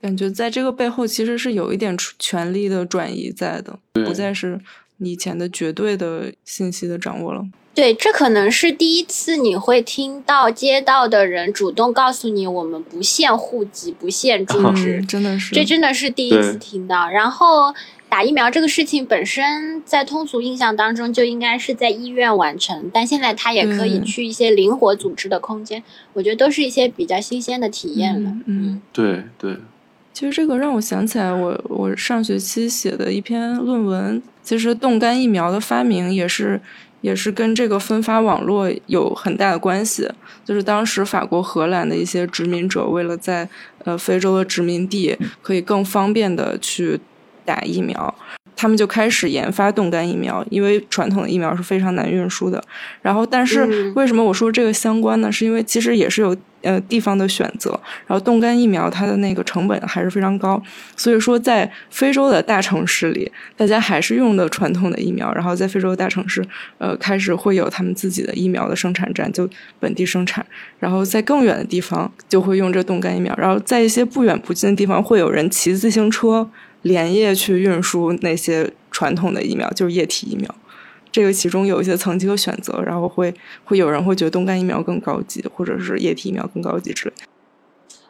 [0.00, 4.58] 感觉在这个背后其实是有一点权力的转移在的，不再是
[4.98, 7.44] 以前的绝对的信息的掌握了。
[7.74, 17.10] 对，这可能是第一次你会听到街道的人主动告诉你，我们不限户籍，不限住址，真的是，这真的是第一次听到。
[17.10, 17.74] 然后
[18.08, 25.82] 打疫苗这个事情本身，在通俗印象当中就应该是在医院完成，但现在它也可以去一些灵活组织的空间，
[26.14, 28.32] 我觉得都是一些比较新鲜的体验了。
[28.46, 29.58] 嗯，对对。
[30.14, 36.58] 其实这个让我想起来，我我上学期写的一篇论文，其实冻干疫苗的发明也是。
[37.02, 40.10] 也是跟这个分发网络有很大的关系。
[40.44, 43.48] 就是当时法国、荷兰的一些殖民者，为了在
[43.84, 46.98] 呃非洲的殖民地可以更方便的去
[47.44, 48.12] 打疫苗，
[48.56, 52.60] 他们就开始研发冻干疫苗，因为传统的疫苗是非常难运输的。
[53.02, 55.30] 然后，但是为什么我说这个相关呢？
[55.30, 56.36] 是因为其实也是有。
[56.62, 60.60] 呃，地方的选择，然后冻干疫苗它的那个成本还是非常高，
[60.96, 66.44] 所以说在非洲的大城市里，大家还是用的传统的疫苗，然后在非洲的大城市，
[66.78, 70.44] 呃，开始会有他们自己的疫苗的生产站，就本地生产，
[70.80, 76.50] 然后在更远的地方就会用这冻干疫苗，然后在一些不远不近的地方，会有人骑自行车
[76.86, 80.54] 连夜去运输那些传统的疫苗，就是液体疫苗。
[81.10, 87.14] 这个其中有一些层级和选择，然后会会有人会觉得冻干疫苗更高级，或者是液体疫苗更高级之类。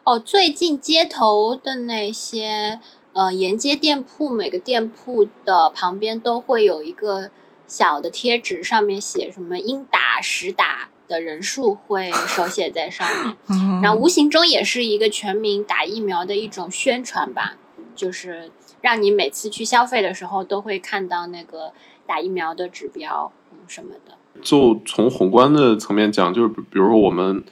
[0.03, 2.79] 哦，最近街头的那些
[3.13, 7.31] 呃沿街店铺，每个店铺的旁边都会有一个
[7.65, 13.35] 小的贴纸，上面写什么应打实打的人数会手写在上面，
[13.81, 17.55] 然后无形中也是一个全民打疫苗的一种宣传吧，
[17.95, 21.71] 就是让你每次去消费的时候都会看到那个。
[22.09, 24.13] 打疫苗的指标，嗯，什么的。
[24.41, 27.43] 就从宏观的层面讲，就是比如说我们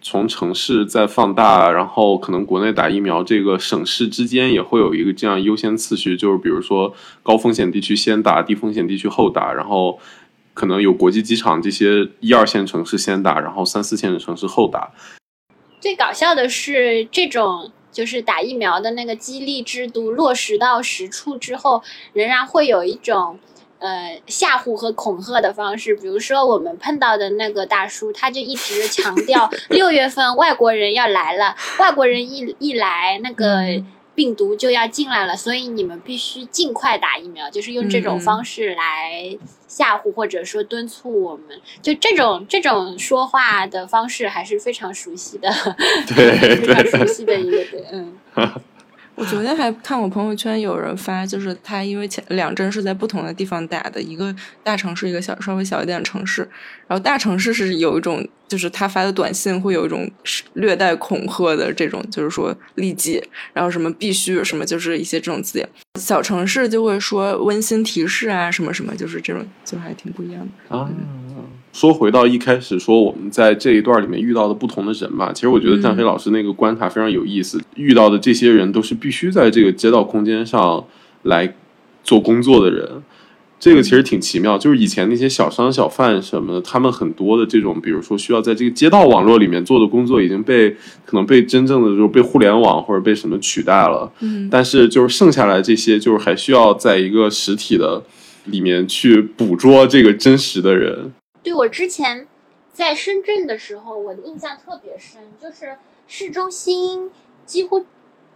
[0.00, 10.00] 从城市再放大，然后可能国内打疫苗这个省市之间也会有一个这样优先次序，就是比如说高风险地区先打，低风险地区后打，然后
[10.52, 14.90] 可能有国际机场这些一二线城市先打，然后三四线的城市后打。
[15.78, 21.82] 最搞笑的是，这种就是打疫苗的那个激励制度落实到实处之后，
[22.14, 23.38] 仍然会有一种。
[23.84, 33.82] 呃，吓唬和恐吓的方式，比如说我们碰到的那个大叔，他就一直强调 六月份外国人要来了，外国人一一来，那个
[34.14, 45.48] 病毒就要进来了，所以你们必须尽快打疫苗，就是用这种方式来吓唬或者说敦促我们，就这种这种说话的方式还是非常熟悉的，
[46.14, 48.14] 对，非常熟悉的一个对，嗯。
[49.14, 56.42] 我昨天还看我朋友圈有人发，就是他因为前两针是在不同的地方打的，一个大城市，一个小稍微小一点的城市。
[56.88, 60.10] 然后大城市是有一种，就是他发的短信会有一种
[60.54, 63.22] 略带恐吓的这种，就是说立即，
[63.52, 65.68] 然后什么必须什么，就是一些这种字眼。
[66.00, 70.90] 小城市就会说温馨提示啊，什么什么，就是这种，就还挺不一样的啊。
[71.72, 77.60] 说回到一开始说我们在这一段里面遇到的不同的人吧，其实我觉得战飞老师那个观察非常有意思。
[77.76, 80.84] 遇到的这些人都是必须在这个街道空间上
[81.22, 81.54] 来
[82.04, 83.02] 做工作的人，
[83.58, 84.58] 这个其实挺奇妙。
[84.58, 90.68] 就是以前那些小商小贩什么的，他们很多的这种，比如说需要在这个街道网络里面做的工作，已经被
[91.06, 94.12] 可能被真正的就是被互联网或者被什么取代了。
[94.20, 98.02] 嗯，但是就是剩下来这些，就是还需要在一个实体的
[98.44, 101.12] 里面去捕捉这个真实的人。
[101.42, 102.28] 对我之前
[102.72, 105.76] 在深圳的时候，我的印象特别深，就是
[106.06, 107.10] 市中心
[107.44, 107.84] 几乎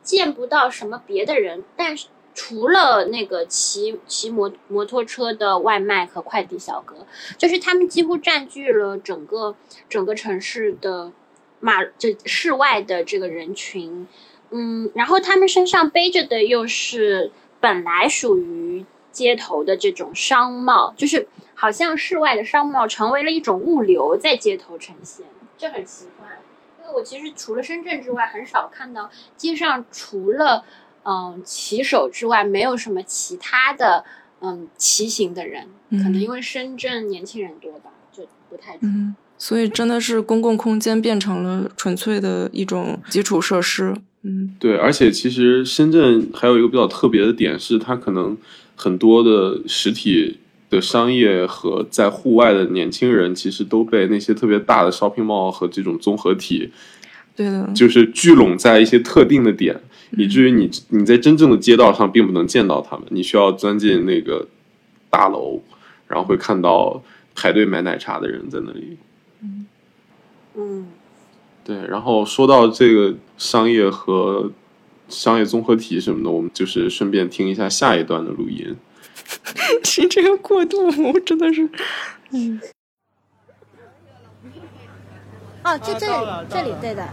[0.02, 7.06] 见不到什么别的人，但是除了那个骑骑摩摩托车的外卖和快递小哥，
[7.38, 9.54] 就是他们几乎占据了整个
[9.88, 11.12] 整个城市的
[11.60, 14.06] 马就室外的这个人群，
[14.50, 21.28] 嗯，然后他们身上背着的又是本来属于街头的这种商贸，就是。
[21.58, 25.24] 好像室外的商贸成为了一种物流，在街头呈现，
[25.56, 26.28] 这很奇怪。
[26.78, 30.62] 因为我其实除了深圳之外，很少看到街上除了
[31.04, 34.04] 嗯骑手之外，没有什么其他的
[34.40, 35.66] 嗯骑行的人。
[35.92, 38.76] 可能因为深圳年轻人多吧，就不太。
[38.82, 43.96] 嗯，所以真的是公共空间变成了纯粹的一种基础设施。
[44.22, 48.36] 嗯，对，而且其实深圳还有一个比较特别的点是，它可能
[48.76, 50.40] 很多的实体。
[50.68, 56.70] 的商业和在户外的年轻人，其实都被那些特别大的 shopping mall 和这种综合体，
[57.34, 59.80] 对的，就是聚拢在一些特定的点。
[60.16, 64.46] 以至于你你在真正的街道上并不能见到他们，你需要钻进那个
[65.10, 65.60] 大楼，
[66.06, 67.02] 然后会看到
[67.34, 68.96] 排队买奶茶的人在那里。
[70.54, 70.86] 嗯，
[71.64, 74.50] 对，然后说到这个商业和
[75.08, 78.76] 商业综合体什么的，我们就是顺便听一下下一段的录音。
[79.98, 81.68] 你这个过渡真的是，
[82.30, 82.60] 嗯。
[85.64, 87.04] 哦，就这里，这里对的。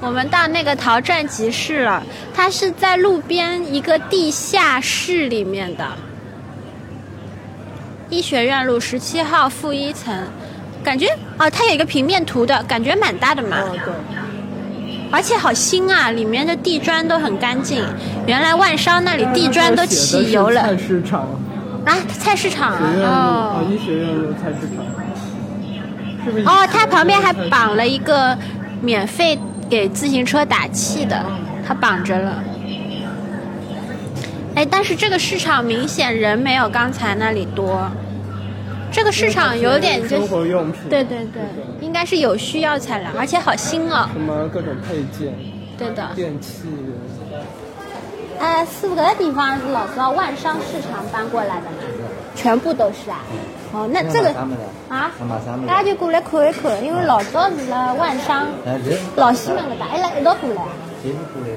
[0.00, 2.02] 我们到那个陶站集市了，
[2.34, 5.86] 它是在路边一个地下室里面的。
[8.10, 10.26] 医学院路十七号负一层，
[10.84, 13.58] 感觉哦，它有一个平面图的感觉蛮大的嘛。
[15.10, 17.82] 而且好新啊，里面的地砖都很干净。
[18.26, 20.62] 原来万商那里地砖都起油了。
[20.62, 21.20] 菜市场。
[21.84, 23.64] 啊，菜市场哦。
[23.70, 24.84] 医学院路菜市场。
[26.44, 28.36] 哦，它旁边还绑了一个
[28.82, 29.38] 免费
[29.70, 31.24] 给自行车打气的，
[31.66, 32.42] 它绑着了。
[34.54, 37.90] 哎，但是这个市场明显人没有刚才那里多。
[38.90, 41.42] 这个市场有点就生活用品，对对对，
[41.80, 44.08] 应该是有需要才来，而且好新哦。
[44.12, 45.34] 什么各种配件？
[45.76, 46.08] 对的。
[46.14, 46.62] 电器。
[48.40, 51.76] 哎，师傅，这个地方是老早万商市场搬过来的嘛？
[52.36, 53.20] 全部都是啊。
[53.72, 54.32] 哦，那这个
[54.88, 55.10] 啊，
[55.66, 58.46] 大家就过来看一看，因为老早是了万商，
[59.16, 60.62] 老西门搿搭，哎，来一道过来。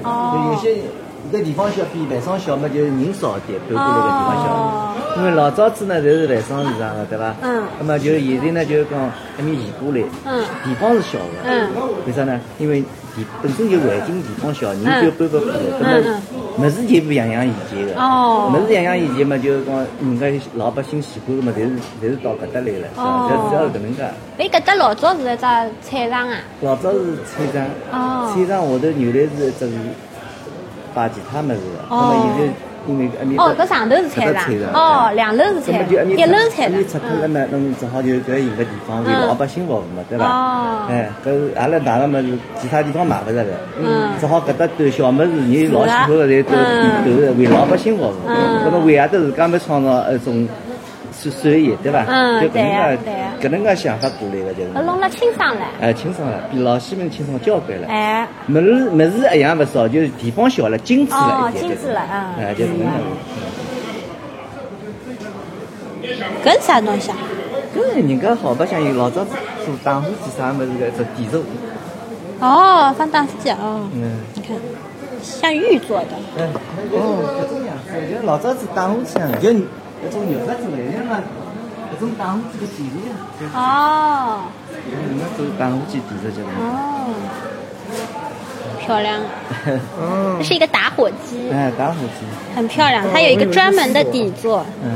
[0.02, 0.58] 哦。
[1.38, 4.96] 个地方小，比万商小嘛，就是人少点，搬过来个地方小。
[5.18, 7.34] 因为老早子呢，侪是万商市场的，对伐？
[7.42, 7.64] 嗯。
[7.78, 8.98] 那么就现在呢，就是讲
[9.36, 10.02] 还没移过来。
[10.24, 10.44] 嗯。
[10.64, 11.44] 地方是小的。
[11.44, 11.68] 嗯。
[12.06, 12.40] 为啥呢？
[12.58, 12.80] 因为
[13.14, 15.56] 地本身就环境地方小，人就搬不过来。
[15.80, 16.22] 嗯嗯。
[16.56, 17.94] 么子就不样样以前的。
[17.96, 18.50] 哦。
[18.50, 22.88] 么子样样以前嘛，就是讲人家老百姓习惯的嘛，侪是侪是到搿搭来了。
[22.96, 23.28] 哦。
[23.28, 24.02] 就主要是搿能介。
[24.38, 25.36] 哎，搿搭老早是一只
[25.82, 26.38] 菜场啊。
[26.62, 27.66] 老早是菜场。
[27.92, 28.32] 哦。
[28.34, 29.72] 菜场下头原来是一只是
[30.94, 31.94] 摆其他么子的。
[31.94, 31.96] 哦。
[32.00, 32.52] 那么现在。
[32.84, 34.42] 因为哦，搿上头是菜场，
[34.74, 36.80] 哦，两楼是菜场，一楼菜场。
[36.80, 40.24] 你拆脱了嘛，那么只好就搿一个地方为老百姓服务嘛，对伐？
[40.26, 40.88] 哦。
[40.90, 43.50] 哎，搿是阿拉大个么子，其他地方买勿着的，
[43.80, 46.50] 嗯，只好搿搭端小么子，你老喜欢个侪都
[47.04, 50.48] 都是为老百姓服务，搿么为啥头自家么创造一种？
[51.22, 52.04] 是收益，对伐？
[52.08, 53.08] 嗯，就搿能介，
[53.40, 54.70] 搿能介想法过来个，就是。
[54.84, 55.60] 弄了清爽了。
[55.80, 57.86] 哎，清爽了，比老西门清爽交关了。
[57.86, 58.26] 哎。
[58.46, 61.64] 么子么子一样勿少，就是地方小了，精致了一点。
[61.64, 62.44] 哦，精致了，嗯。
[62.44, 62.88] 哎，就是搿能
[66.42, 66.50] 介。
[66.50, 67.16] 搿是啥东西啊？
[67.76, 71.40] 搿人家好白相，有老早做打火机啥么子个，做地肉。
[72.40, 73.88] 哦，放打火机哦。
[73.94, 74.18] 嗯。
[74.34, 74.56] 你看，
[75.22, 76.06] 像玉做的。
[76.36, 76.48] 嗯。
[76.92, 79.54] 哦，搿种样子，就老早子打火机啊，就。
[80.02, 81.22] 那种牛杂子来的嘛，
[81.92, 83.14] 那种打火机的底子呀。
[83.54, 84.42] 哦。
[85.16, 86.04] 那都是打火机底
[86.58, 87.14] 哦。
[88.80, 89.20] 漂亮。
[89.98, 90.36] 哦。
[90.38, 91.50] 这是一个打火机。
[91.52, 92.26] 哎，打火机。
[92.54, 94.66] 很漂亮，它有一个专门的底座。
[94.82, 94.92] 嗯。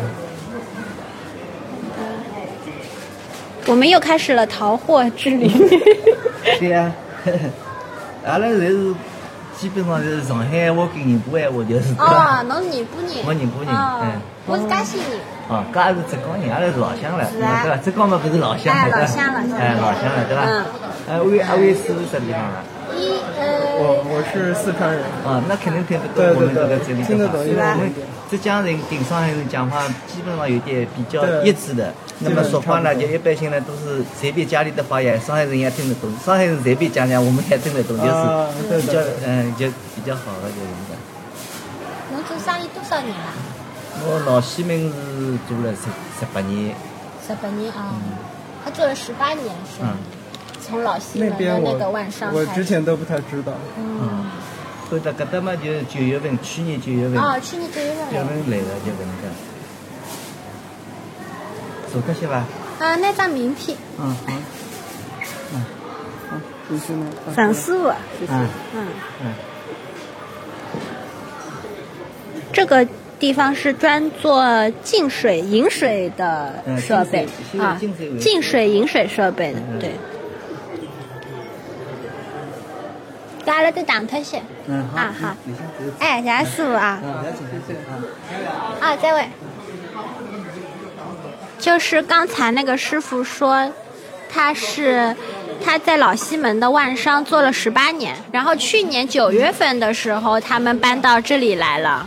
[3.66, 5.49] 我们又开始了淘货之旅。
[6.59, 6.92] 对呀。
[8.27, 8.95] 阿拉侪是。
[9.59, 11.95] 基本上就是上海话跟宁波话就是。
[11.99, 13.11] 哦，侬是宁波人。
[13.27, 14.12] 我宁波人，嗯。
[14.46, 15.18] 我是嘉兴人。
[15.48, 17.76] 哦，搿也是浙江人，阿拉是老乡了，对伐？
[17.78, 20.42] 浙江嘛不是老乡了，老乡了，哎，老乡了，对伐？
[20.46, 20.64] 嗯。
[21.09, 22.62] 哎，位阿威是啥地方的？
[22.94, 23.74] 一呃。
[23.78, 25.02] 我我是四川人。
[25.26, 27.90] 啊，那肯定听得懂我们这个这里的话，因为
[28.30, 31.92] 浙江人跟上海人讲话基本上有点比较一致的。
[32.20, 36.11] 那么说话呢，就一般性呢都是随便家里的方言，上海人也听得懂。
[36.24, 40.94] 上海人随便讲讲，我们也听得懂，就是比较嗯，就比较好的就是。
[42.12, 43.30] 侬做生意多少年了？
[44.04, 45.82] 我老西门是做了十
[46.18, 46.74] 十八年。
[47.26, 47.94] 十八年啊，
[48.64, 49.82] 他做了十八年是。
[49.82, 49.96] 嗯。
[50.62, 53.52] 从老西门的那个万商我之前都不太知道。
[53.78, 54.26] 嗯。
[54.90, 57.18] 后头搿搭嘛，就九月份，去年九月份。
[57.18, 58.06] 啊，去年九月份。
[58.11, 59.28] 九月份来的，就搿能介。
[61.92, 62.44] 坐这些吧。
[62.78, 63.76] 啊，那张名片。
[63.98, 64.42] 嗯嗯。
[65.54, 65.64] 嗯。
[66.30, 66.37] 好，
[66.68, 67.06] 谢谢呢。
[67.35, 67.88] 沈师傅。
[68.28, 68.88] 嗯嗯
[69.22, 69.35] 嗯。
[72.52, 72.87] 这个
[73.18, 74.44] 地方是专做
[74.83, 77.26] 净水饮水的设备
[77.59, 77.81] 啊，
[78.20, 79.92] 净水饮水设备的，对。
[83.46, 84.37] 阿拉都打脱些。
[84.94, 85.35] 啊好。
[85.98, 87.00] 哎，谢谢师傅啊。
[88.81, 89.24] 啊，这位。
[91.59, 93.72] 就是刚才那个师傅说，
[94.31, 95.16] 他是
[95.64, 102.06] 他在老西门的万商做了十八年，然后去年九月份的时候，他们搬到这里来了。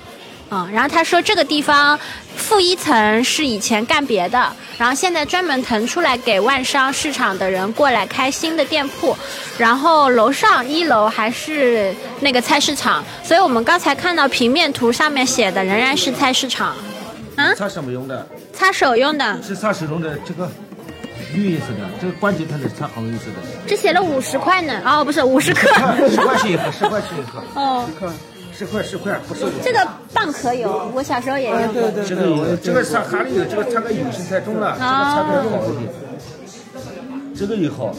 [0.52, 2.00] 嗯，然后他说这个地方
[2.36, 9.16] 负一层是以前干别的，然后现在专门腾出来给万商市场的人过来开新的店铺，
[9.58, 16.76] 然后楼上一楼还是那个菜市场，所以我们刚才看到平面图上面写的仍然是菜市场。
[17.36, 17.54] 啊？
[17.56, 18.28] 擦什么用的？
[18.52, 19.40] 擦手用的。
[19.44, 20.50] 是擦手用的这个
[21.34, 23.34] 绿颜色的，这个关节它是擦红颜色的。
[23.68, 25.70] 这写了五十块呢，哦，不是五十克。
[26.10, 27.44] 十块钱一盒，十块钱一盒。
[27.54, 27.86] 哦。
[27.88, 28.10] 十块。
[28.60, 29.80] 十块十块不是这个
[30.14, 31.90] 蚌壳油，我小时候也用过。
[32.06, 35.90] 这个油，这个上海里有，这个擦个油性太重了，这个擦的更好一点。
[37.34, 37.96] 这个也好，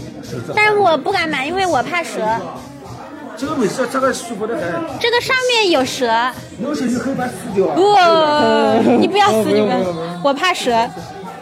[0.54, 2.20] 但是我不敢买，因为我怕蛇。
[3.38, 4.62] 这个没事，这个舒服的很。
[5.00, 6.06] 这个上面有蛇。
[6.62, 7.66] 有蛇就可以把它撕掉。
[7.68, 7.96] 不，
[8.98, 9.82] 你不要撕你们，
[10.22, 10.72] 我怕蛇。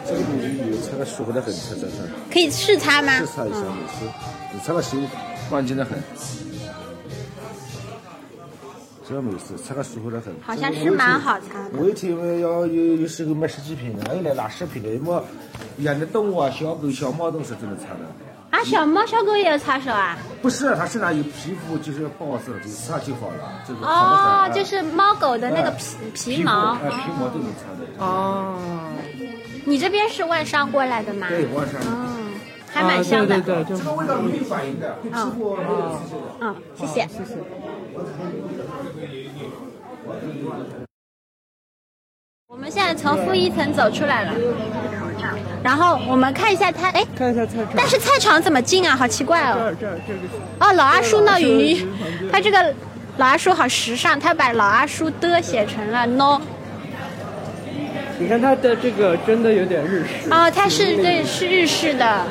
[0.07, 2.07] 这个东西有擦个舒服的很，擦擦擦。
[2.31, 3.19] 可以试擦吗？
[3.19, 4.09] 试擦一下没事，
[4.53, 4.95] 你擦个手
[5.51, 6.01] 干净的很。
[9.09, 10.31] 这没事，擦个舒服的很。
[10.45, 11.79] 好像是蛮好擦的。
[11.79, 15.23] 我一天要有有时候买十几瓶的，还有来拿十瓶的，么
[15.79, 17.99] 养的动物啊，小狗、小猫都是这么擦的。
[18.51, 20.17] 啊，小猫、小狗也要擦手啊？
[20.41, 23.63] 不是，它身上有皮肤，就是不好受，就擦就好了。
[23.67, 26.73] 这个哦，就是猫狗的那个皮皮毛。
[26.83, 28.05] 哎，皮毛都能擦的。
[28.05, 28.57] 哦。
[29.65, 31.27] 你这边是外商过来的吗？
[31.29, 31.79] 对，外商。
[31.85, 32.31] 嗯，
[32.71, 33.39] 还蛮香的。
[33.41, 36.35] 对对对，这个味道没有反应的，对吃过没有刺激的。
[36.41, 37.01] 嗯，谢谢。
[37.07, 37.35] 谢谢。
[42.47, 44.33] 我们现在从负一层走出来了，
[45.63, 47.73] 然后我们看一下它，哎，看一下菜场。
[47.75, 48.95] 但是菜场怎么进啊？
[48.95, 49.73] 好奇怪哦。
[49.79, 50.65] 这这这个。
[50.65, 51.85] 哦，老阿叔闹鱼，
[52.31, 52.73] 他这个
[53.17, 56.41] 老阿叔好时尚，他把老阿叔的写成了 no。
[58.17, 60.29] 你看他的这个真的有点日式。
[60.31, 62.25] 哦，他是对是日式的。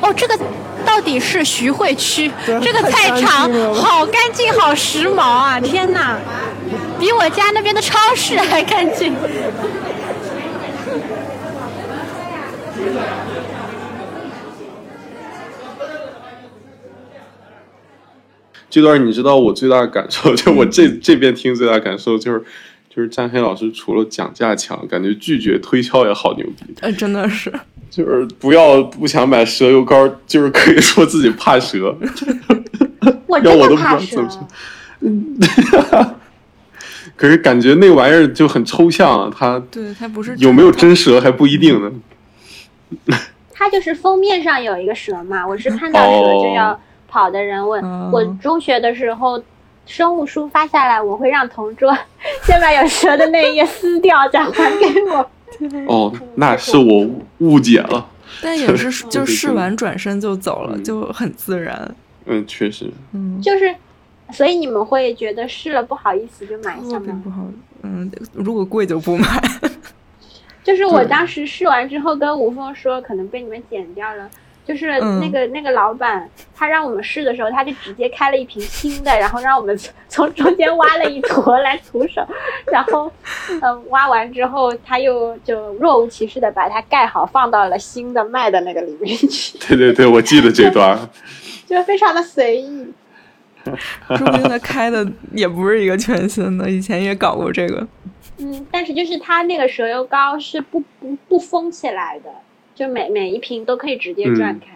[0.00, 0.38] 哦，这个
[0.96, 2.30] 到底是徐汇区？
[2.46, 5.60] 这个菜场好干净，好时髦啊！
[5.60, 6.18] 天哪，
[6.98, 9.14] 比我家那边的超市还干净。
[18.70, 22.42] 这段你知道我最大的感受，就我这 这边听最大的感受就是，
[22.88, 26.74] 就是詹黑老师除了讲价强，感觉拒绝推销也好牛逼。
[26.80, 27.52] 呃，真的是。
[27.90, 31.96] 就是不要不想买蛇油膏，就是可以说自己怕蛇。
[33.26, 34.26] 我真的怕蛇。
[37.16, 41.90] 可是感觉那玩意儿就很抽象啊，它对它不是有没有真蛇还不一定呢。
[43.52, 46.78] 它就是封面上有一个蛇嘛，我是看到蛇就要
[47.08, 47.82] 跑的人问。
[48.10, 49.42] 我中学的时候
[49.86, 51.96] 生物书发下来，我会让同桌
[52.44, 55.30] 先把有蛇的那一页撕掉，再还给我。
[55.86, 58.08] 哦，那是我误解了。
[58.42, 61.94] 但也是， 就试完转身就走了，就很自然。
[62.26, 62.90] 嗯，确实。
[63.12, 63.74] 嗯，就是，
[64.32, 67.20] 所以你们会觉得试了不好意思就买一下吗？
[67.22, 67.46] 不好，
[67.82, 69.42] 嗯，如果贵就不买。
[70.64, 74.28] 就是我当时试完之后跟吴峰说，可能被你们剪掉了。
[74.66, 82.20] 就是那个那个老板，他让我们试的时候，他就直接开了一瓶新的，然后让我们从中间挖了一坨来涂手，
[82.72, 83.10] 然后，
[83.62, 89.56] 嗯，挖完之后，他又就若无其事的把它盖好，放到了新的卖的那个里面去。
[89.58, 90.98] 对对对，我记得这段，
[91.64, 92.92] 就非常的随意。
[94.08, 97.86] 说不定他开的也不是一个全新的，以前也搞过这个。
[98.38, 102.30] 嗯，但是就是他那个蛇油膏是不不不封起来的。
[102.76, 104.66] 就每每一瓶都可以直接转开，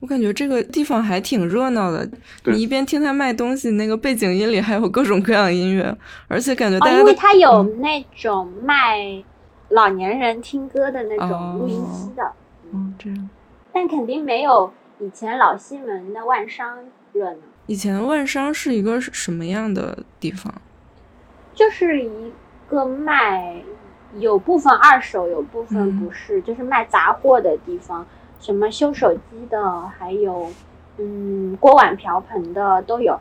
[0.00, 2.08] 我感觉这个地方还挺热闹的。
[2.46, 5.94] 你一边听他卖东西，那个背景音里还有各种各样的音乐，
[6.28, 9.22] 而且感觉大家因为他有那种卖
[9.68, 12.32] 老年人听歌的那种录音机的，
[12.72, 13.28] 嗯，这样。
[13.70, 16.78] 但肯定没有以前老西门的万商
[17.12, 17.38] 热闹。
[17.66, 20.54] 以前万商是一个什么样的地方？
[21.54, 22.32] 就是一
[22.66, 23.62] 个卖。
[24.18, 28.06] 有部分二手，有部分不是，就是卖杂货的地方，
[28.40, 30.48] 什么修手机的，还有，
[30.98, 33.18] 嗯，锅碗瓢盆的都有。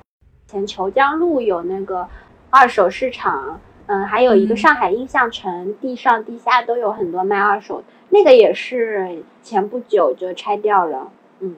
[0.47, 2.07] 前虬江路有那个
[2.49, 11.55] 二手市场，嗯，还有一个上海印象城，地上地下都有很多卖二手，那个也是前不久就拆掉了，嗯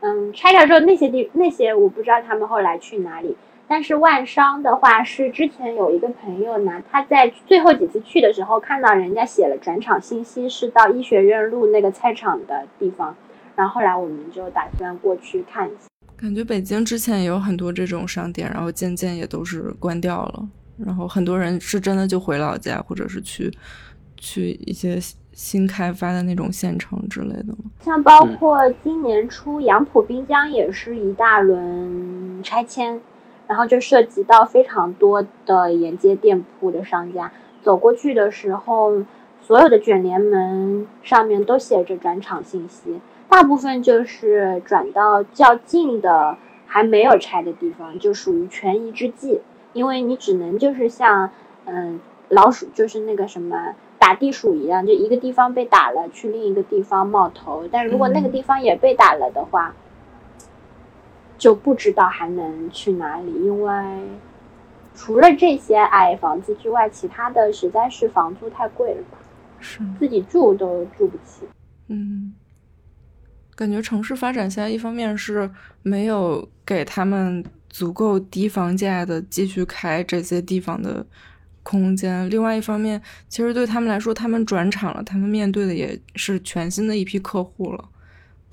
[0.00, 3.36] 嗯，拆掉之后那些地那些我不知道他们后来去哪里。
[3.66, 13.16] 但是万商的话是之前有一个朋友呢，他在最后几次去的时候看到人家写了转场信息，是到医学院路那个菜场的地方，
[13.56, 15.88] 然后后来我们就打算过去看一下。
[16.16, 20.48] 感觉北京之前也有很多这种商店，然后渐渐也都是关掉了，
[20.78, 23.50] 然后很多人是真的就回老家，或者是去
[24.16, 24.98] 去一些
[25.32, 33.00] 新开发的那种县城之类的像包括今年初杨浦滨江也是一大轮拆迁。
[33.54, 37.30] 然后就涉及到非常多的沿街店铺的商家。
[37.62, 39.04] 走过去的时候，
[39.40, 46.36] 所有的卷帘门上面都写着转场信息，大部分就是转到较近的
[46.66, 49.40] 还没有拆的地方，就属于权宜之计。
[49.72, 51.30] 因为你只能就是像
[51.66, 52.00] 嗯
[52.30, 57.62] 老鼠，就是那个什么打地鼠一样，就一个地方被打了，去另一个地方冒头。
[57.70, 59.76] 但如果那个地方也被打了的话，
[61.44, 63.72] 就不知道还能去哪里，因为。
[64.96, 69.18] 除了这些矮房子之外，其他的实在是房租太贵了吧？
[69.58, 71.44] 是自己住都住不起。
[71.88, 72.32] 嗯，
[73.56, 75.50] 感觉城市发展现在，一方面是
[75.82, 81.04] 没有给他们足够低房价的继续开这些地方的
[81.64, 87.88] 空间；另外一方面，其实对他们来说，他们转场了，他们面对的也是全新的一批客户了。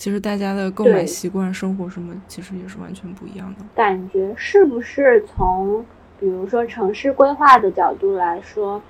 [0.01, 3.63] 其实大家的购买习惯、生活什么，其实也是完全不一样的。
[3.75, 5.85] 感觉是不是从？
[6.19, 8.81] 比如说城市规划的角度来说，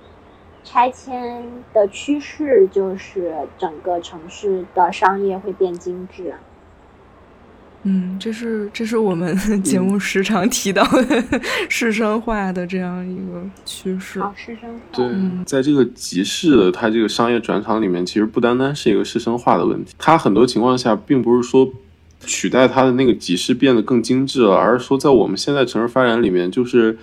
[0.64, 6.34] 拆迁的趋势就是整个城市的商业会变精致。
[7.84, 14.20] 嗯，这是这是我们节目时常提到的市生化的这样一个趋势。
[14.20, 14.80] 好，市生化。
[14.92, 15.08] 对，
[15.46, 21.68] 在这个集市的它这个商业转场里面，其实不单单是一个市生化的问题，它很多情况下并不是说
[22.26, 26.98] 取代它的那个集市变得更精致了，而是说在我们现在城市发展里面，就是。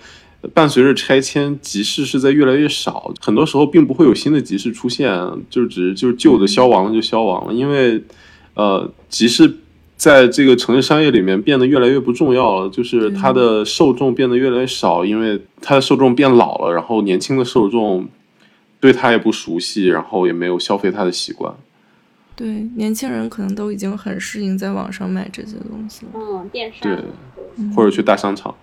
[0.53, 5.13] 伴随着拆迁，集市是在越来越少，很多时候并不会有新的集市出现，
[5.49, 8.01] 就只是就是旧的消亡了就消亡了，因为，
[8.53, 9.53] 呃，集市
[9.99, 18.07] 在这个城市商业里面变得越来越不重要了，就是它的受众变得越来越少，因为它的受众变老了，然后年轻的受众
[18.79, 21.53] 对它也不熟悉，然后也没有消费它的习惯。
[22.33, 28.55] 对，年轻人可能都已经很适应在网上买这些东西了，嗯，电商，对，或者去大商场。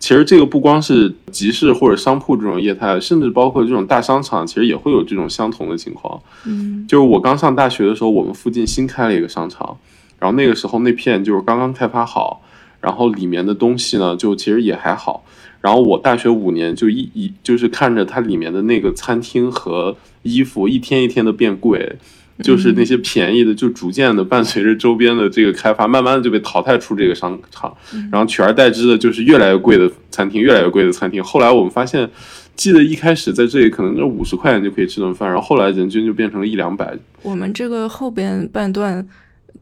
[0.00, 6.20] 其实这个不光是集市或者商铺这种业态，甚至包括这种大商场，其实也会有这种相同的情况。
[6.44, 9.76] 嗯，就是我刚上大学的时候，我们附近新开了一个商场，
[10.20, 12.40] 然后那个时候那片就是刚刚开发好，
[12.80, 15.24] 然后里面的东西呢，就其实也还好。
[15.60, 21.96] 然后我大学五年就一一就是看着它里面的那个餐厅和衣服一天一天的变贵。
[22.42, 27.76] 就是那些便宜的，就逐渐的伴随着周边的这个开发，慢慢的就被淘汰出这个商场，
[28.10, 31.22] 然后取而代之的就是越来越贵的餐厅，越来越贵的餐厅。
[31.22, 32.08] 后来我们发现，
[32.56, 36.96] 记得一开始在这里可能就五十块钱就可以吃顿饭，然后后来人均就变成了一两百。
[37.20, 39.06] 我们这个后边半段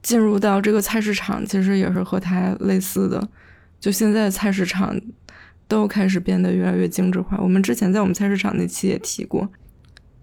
[0.03, 3.29] 进入到这个菜市场，其实也是和它类似的。
[3.81, 5.01] 就现在菜市场
[5.67, 7.39] 都开始变得越来越精致化。
[7.41, 9.49] 我们之前在我们菜市场那期也提过。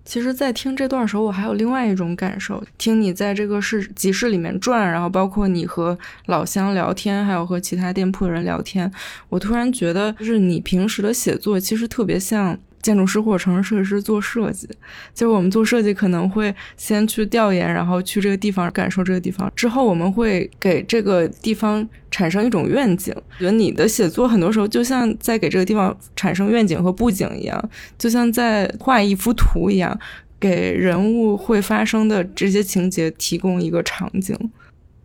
[0.03, 2.63] 其实，在听这段时候，我还有另外一种感受。
[2.77, 5.97] 听你在这个市集市里面转，然后包括你和
[6.27, 8.91] 老乡聊天，还有和其他店铺的人聊天，
[9.29, 12.57] 我突然觉得，就是你平时的写作其实特别像。
[12.85, 14.67] 建筑师或者城市设计师做设计，
[15.11, 23.11] 就是我们做设计可能会先去调研，然后去这个地方感受这个地方，之后我们会给这个地方产生一种愿景。
[23.39, 29.99] 觉得你的写作很多时候就像在给这个地方产生愿景和布景一样，就像在画一幅图一样，
[30.39, 34.37] 给人物会发生的这些情节提供一个场景。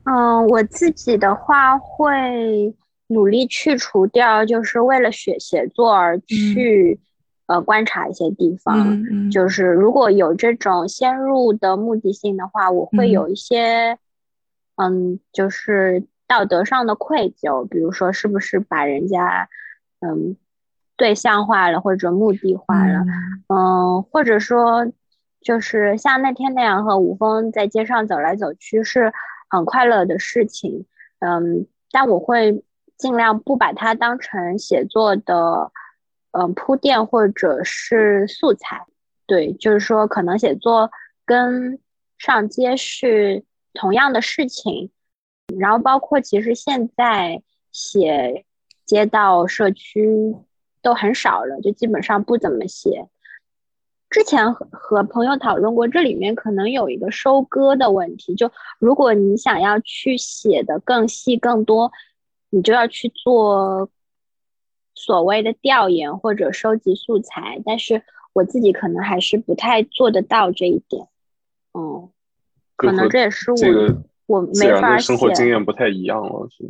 [0.05, 2.11] 嗯，我自己的话会
[3.07, 6.99] 努力去除掉，就是为了写写作而去。
[7.51, 13.99] 呃，观察一些地方，就是如果有这种先入的目的性的话，我会有一些，
[14.77, 19.49] 嗯，就是道德上的愧疚，比如说是不是把人家，
[19.99, 20.37] 嗯，
[20.97, 23.05] 对象化了或者目的化了，
[23.49, 24.87] 嗯，或者说
[25.41, 29.13] 就是像那天那样和吴峰在街上走来走去是
[29.49, 30.87] 很快乐的事情，
[31.19, 32.63] 嗯，但我会
[32.97, 35.73] 尽量不把它当成写作的。
[36.33, 38.87] 嗯，铺垫或者是素材，
[39.27, 40.89] 对，就是说可能写作
[41.25, 41.81] 跟
[42.19, 43.43] 上街是
[43.75, 44.93] 同样的事情，
[45.59, 48.45] 然后包括其实现在写
[48.87, 50.37] 街道社区
[50.83, 53.09] 都很少了，就基本上不怎么写。
[54.09, 61.91] 之前和和朋友讨论过，这里面可能有一个收割的问题，就如果你想要去写的更细更多，
[62.51, 63.91] 你就要去做。
[65.11, 68.01] 所谓的调研或者收集素材，但是
[68.33, 71.09] 我自己可能还是不太做得到这一点。
[71.75, 72.09] 嗯，
[72.77, 73.59] 可能这也是我
[74.27, 75.07] 我没法写。
[75.07, 76.65] 生活经验不太一样了，是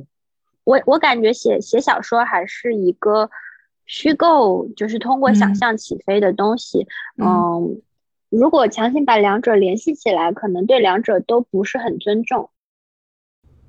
[0.65, 3.31] 我我感觉写写小说还是一个
[3.85, 6.87] 虚构，就是通过想象起飞的东西。
[7.23, 7.83] 嗯，
[8.31, 12.49] 如果强行把两者联系起来，可能对两者都不是很尊重。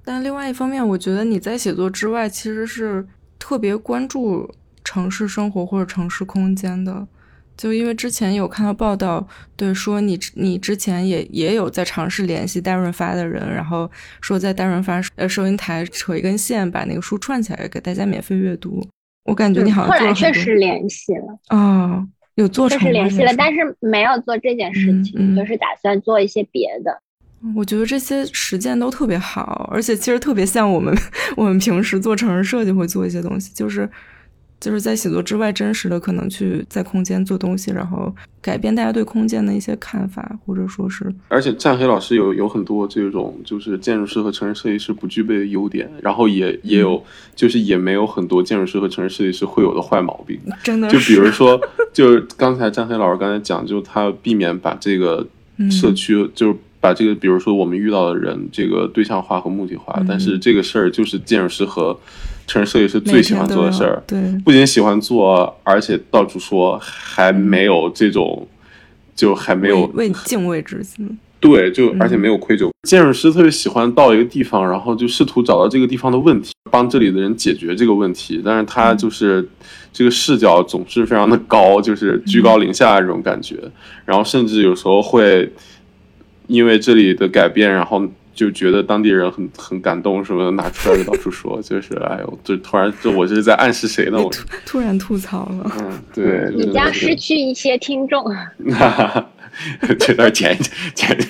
[0.05, 3.05] 但另外一方面，我觉得你在写作之外，其实是。
[3.43, 4.47] 特别关注
[4.91, 7.07] 城市生活或者城市空间的。
[7.55, 9.25] 就因为之前有看到报道，
[9.55, 13.89] 对说你你之前也也有在尝试联系戴润发的人，然后
[14.19, 18.85] 说在戴润发呃收银台扯一根线，把那个书串起来给大家免费阅读。
[19.23, 26.99] 我感觉你好像后来确实联系了哦，有做确实联系了，但是没有做这件事情，嗯嗯、就是打算做一些别的。
[27.55, 30.93] 我觉得这些实践都特别好，而且其实特别像我们
[31.37, 33.87] 我们平时做城市设计会做一些东西，就是。
[34.61, 41.11] 就是在写作之外，真实的可能去在空间做东西，然后改变大家对空间的一些看法，或者说是。
[41.27, 47.03] 而且战黑老师有有很多这种就是建筑师和城市设计师不具备的优点，然后也也有
[47.35, 50.39] 就是也没有很多建筑师和城市设计师会有的坏毛病。
[50.61, 51.59] 真的，就比如说，
[51.91, 55.27] 就是刚才战黑老师刚才讲，就他避免把这个
[55.71, 61.99] 社区，嗯、就是把这个，比如说我们遇到的人，这个对象化和目的化，嗯、但是这个事儿就是建筑师和。
[62.51, 68.45] 城市设计师最喜欢做的事儿，对，不仅喜欢做，而且到处说，还没有这种，
[69.15, 71.17] 就还没有为敬畏之心。
[71.39, 72.69] 对，就而且没有愧疚。
[72.85, 78.41] 建筑师特别喜欢到一个地方，然后就试图找到这个地方的问题，帮这里的人解决这个问题。
[78.43, 79.47] 但是他就是
[79.93, 83.55] 这个视角总是非常的高，就是居高临下这种感觉。
[84.03, 85.49] 然后甚至有时候会
[86.47, 88.03] 因为这里的改变，然后。
[88.33, 94.17] 就觉得当地人很很感动什么的，拿出来就到处说， 就是哎呦，就突然就我这是在暗示谁呢？
[94.17, 98.25] 我突突然吐槽了，嗯， 对，你将失去一些听众，
[99.99, 100.57] 这段剪
[100.95, 101.17] 剪。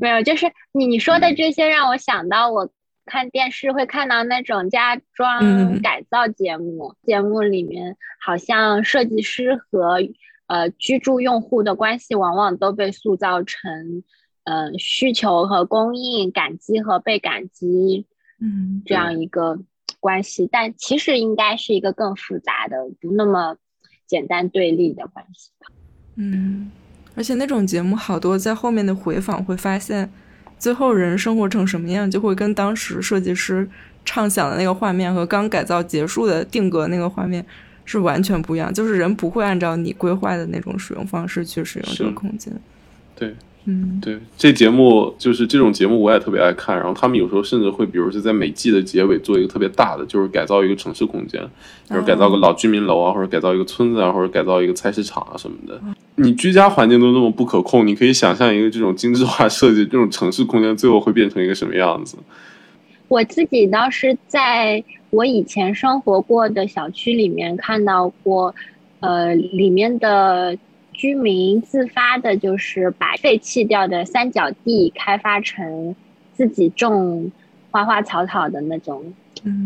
[0.00, 2.68] 没有，就是你你说的这些让我想到，我
[3.06, 9.96] 看电视会看到那种家装改造节目，节目里面好像设计师和
[10.46, 14.04] 呃居住用户的关系往往都被塑造成。
[14.44, 18.06] 嗯，需求和供应，感激和被感激，
[18.40, 19.58] 嗯，这样一个
[20.00, 23.56] 关系，但其实应该是一个更复杂的，不那么
[24.06, 25.50] 简单对立的关系。
[26.16, 26.72] 嗯，
[27.14, 30.12] 而且那种节目好多在后面的回访会发现，
[30.58, 33.70] 最后人生活成什么样，就会跟当时设计师
[34.04, 37.46] 畅想的那个画面和刚改造结束的定格那个画面
[37.84, 38.74] 是完全不一样。
[38.74, 42.52] 就是人不会按照你规划的那种使用方式去使用这个空间。
[43.14, 43.36] 对。
[43.64, 46.76] 嗯，对，这节目就是这种节目，我也特别爱看。
[46.76, 51.40] 然后他们有时候甚至会，比如是在每季的结尾做一个特别大的，就是改造一个城市空间，
[51.88, 55.80] 就是改造个老居民楼啊，或者改造一个村子啊，或者改造一个菜市场啊什么的。
[56.16, 62.16] 你居家环境都那么不可控，你可以想象一个这种精致化设计，这种城市空间最后会变成一个什么样子？
[63.06, 68.52] 我自己倒是在我以前生活过的小区里面看到过，
[68.98, 70.58] 呃，里面的。
[70.92, 75.96] 居民自发的，就是把废弃掉的三角地开发成
[76.34, 77.30] 自己种
[77.70, 79.12] 花花草草的那种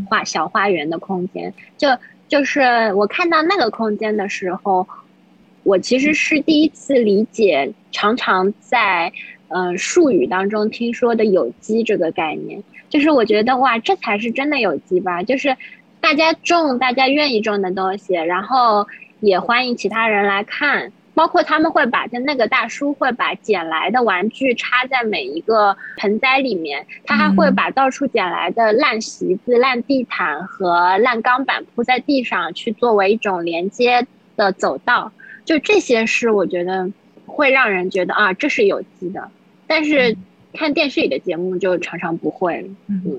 [0.08, 1.52] 花小花园的空间。
[1.76, 1.88] 就
[2.28, 2.62] 就是
[2.94, 4.86] 我看到那个空间的时候，
[5.62, 9.12] 我其实是第一次理解常常在
[9.48, 12.62] 嗯术语当中听说的有机这个概念。
[12.88, 15.20] 就是我觉得哇，这才是真的有机吧！
[15.22, 15.56] 就是
[16.00, 18.86] 大家种大家愿意种的东西，然后
[19.18, 20.92] 也欢迎其他人来看。
[21.16, 34.06] 包括他们会把，就那个大叔会把捡来的玩具插在每一个盆栽里面，他还会把到处捡来的烂席子、烂地毯和烂钢板铺在地上，去作为一种连接
[34.36, 35.10] 的走道。
[35.46, 36.90] 就这些是我觉得
[37.24, 39.30] 会让人觉得啊，这是有机的。
[39.66, 40.14] 但是
[40.52, 42.70] 看电视里的节目就常常不会。
[42.88, 43.18] 嗯。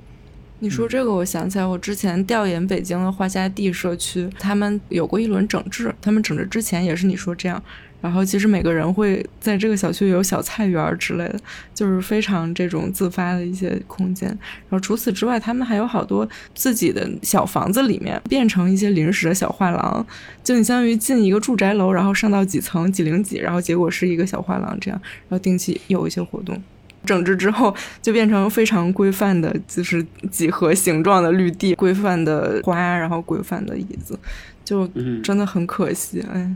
[0.60, 5.94] 你说这个，我想起来，我之前调研北京的花家地社区，他们有过一轮整治。
[6.02, 7.62] 他们整治之前也是你说这样，
[8.08, 11.38] 然后其实每个人会在这个小区有小菜园之类的，
[11.74, 14.30] 就是非常这种自发的一些空间。
[14.30, 20.08] 然后除此之外，他们还有好多自己的小房子里面变成一些临时的小画廊，
[20.42, 24.98] 就你相当于进一个住宅楼，然后上到几层几零几，然后结果是一个小画廊这样，
[25.28, 26.58] 然后定期有一些活动。
[27.06, 34.18] 整治之后，就变成非常规范的，就是几何形状的绿地，规范的花，然后规范的椅子，
[34.66, 34.86] 就
[35.24, 36.22] 真的很可惜。
[36.34, 36.54] 哎，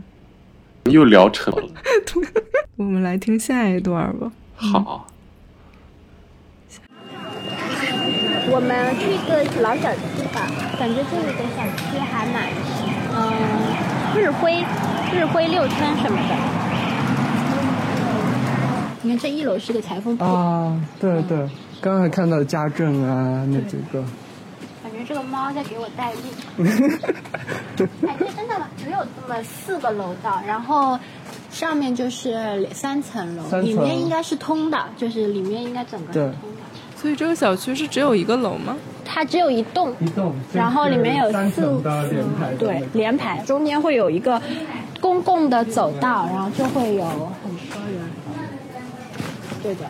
[0.84, 1.68] 又聊扯了。
[2.76, 4.32] 我们来听下一段吧。
[4.56, 5.06] 好。
[8.54, 12.50] 我们去一个老小区吧，感觉这里的小区还蛮，
[13.14, 13.16] 嗯，
[14.14, 14.62] 日辉，
[15.14, 16.34] 日辉六村什么的。
[19.02, 21.48] 你看这一楼是个裁缝铺啊，对对，
[21.80, 24.04] 刚才看到家政啊那几个。
[25.12, 26.20] 这个猫在给我带路。
[28.08, 30.98] 哎，这真的只有这么四个楼道，然后
[31.50, 36.62] 上面就是三层楼，里面应该是通的，就是里面应该整个是通的。
[36.96, 38.74] 所以这个小区是只有一个楼吗？
[39.04, 44.40] 它只有一栋，一栋，然后里面有三四层的连排，对，连排，中间会有一个
[44.98, 48.00] 公共的走道，然后就会有很多人。
[49.62, 49.84] 对的，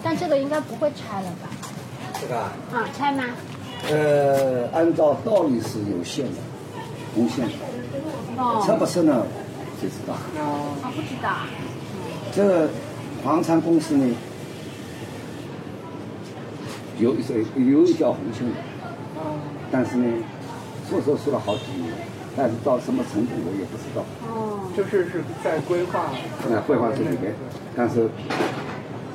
[0.00, 1.48] 但这个应该不会拆了吧？
[2.20, 3.24] 这个啊，啊，拆吗？
[3.90, 6.32] 呃，按照道理是有限的，
[7.14, 7.52] 红线的。
[8.78, 9.24] 不拆呢，
[9.80, 10.14] 谁知道？
[10.36, 11.30] 哦，不知道。
[12.32, 12.68] 这个
[13.24, 14.14] 房产公司呢，
[16.98, 17.22] 有一
[17.56, 18.54] 有一条红线的，
[19.72, 20.06] 但是呢，
[20.88, 21.92] 说说说了好几年，
[22.36, 24.04] 但是到什么程度我也不知道。
[24.28, 26.10] 哦，就是是在规划，
[26.50, 27.34] 呃，绘画这里面，
[27.74, 28.08] 但是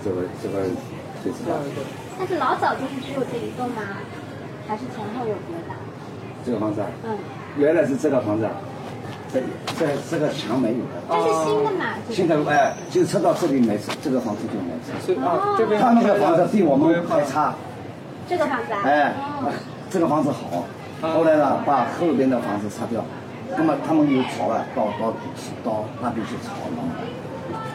[0.04, 0.64] 这个这个
[1.24, 1.56] 谁知道？
[2.18, 3.82] 但是老早就是只有这一栋吗？
[4.68, 5.74] 还是前后有别的？
[6.46, 7.18] 这个房子啊，嗯，
[7.58, 8.52] 原来是这个房子啊，
[9.34, 9.42] 这
[9.80, 11.02] 这这个墙没有的。
[11.10, 11.86] 这是新的嘛？
[12.10, 17.56] 现在哎，就撤到这里来，这个房子就来是啊，这边他们的房子比我们还差，
[18.28, 18.82] 这个房子啊？
[18.84, 19.52] 哎哦，
[19.90, 20.66] 这个房子好。
[21.02, 23.04] 后来呢，把后边的房子拆掉，
[23.58, 25.14] 那么他们又吵了，到到
[25.64, 26.80] 到那边去吵了，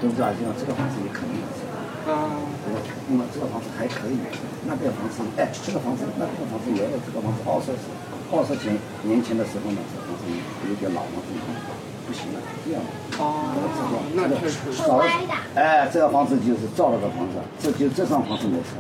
[0.01, 1.45] 都知道这样这个房子也可以啊，
[2.05, 2.17] 这个
[3.09, 4.19] 那么这个房子还可以，
[4.67, 7.73] 那边房子哎，这个房子那个房子也有这个房子二十
[8.31, 10.29] 二十前年前的时候呢，这个房子
[10.69, 11.17] 有点老了，
[12.07, 12.83] 不行了，这样。
[13.19, 13.49] 哦，
[14.15, 15.01] 那确实早
[15.55, 18.77] 哎，这个房子就是造了个房子，这就这幢房子没拆。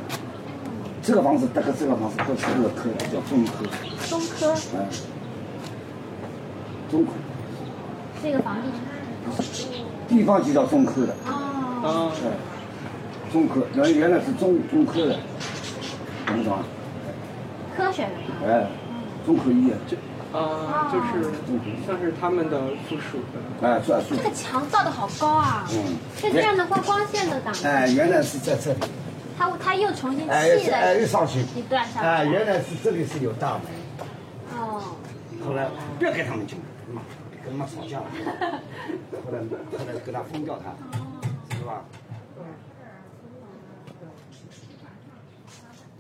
[1.03, 3.65] 这个房子，大概这个房子都是这个科的，叫中科。
[4.07, 4.53] 中科。
[4.77, 4.85] 哎，
[6.91, 7.13] 中科。
[8.23, 8.79] 这个房地产。
[10.09, 11.15] 地方就叫中科的。
[11.27, 12.13] 哦。
[12.25, 12.31] 哎，
[13.33, 15.19] 中科，原原来是中中科的，
[16.27, 16.65] 懂不懂啊？
[17.77, 18.47] 科学的。
[18.47, 18.67] 哎，
[19.25, 19.77] 中科医院。
[20.31, 21.33] 啊，就是
[21.87, 23.67] 算是他们的附属的。
[23.67, 24.15] 哎，算是。
[24.15, 25.67] 这个墙造的好高啊！
[25.73, 25.97] 嗯。
[26.21, 27.55] 这这样的话，光线都挡。
[27.65, 28.79] 哎，原来是在这里。
[29.39, 31.41] 他他又重新哎，砌了哎，又上去。
[31.57, 32.07] 一段上去。
[32.07, 33.63] 哎，原来是这里是有大门。
[34.59, 34.83] 哦。
[35.47, 35.69] 后来
[35.99, 36.59] 不要给他们进，
[36.93, 37.01] 妈，
[37.43, 38.05] 跟他们吵架了。
[39.25, 39.39] 后来
[39.79, 41.85] 后来给他封掉他，是吧？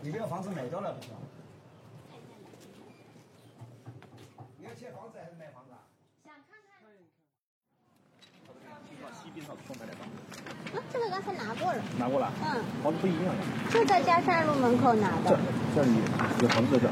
[0.02, 1.08] 你这个房子买掉了不是？
[4.58, 5.78] 你要建房子还是买房子啊？
[9.22, 10.06] 西边上双排两房，
[10.74, 11.82] 啊，这个刚才拿过了。
[11.98, 12.32] 拿过了。
[12.42, 12.62] 嗯。
[12.82, 13.34] 房子不一样。
[13.70, 15.38] 就在嘉善路门口拿的。
[15.74, 15.90] 这里
[16.42, 16.88] 有房子在这。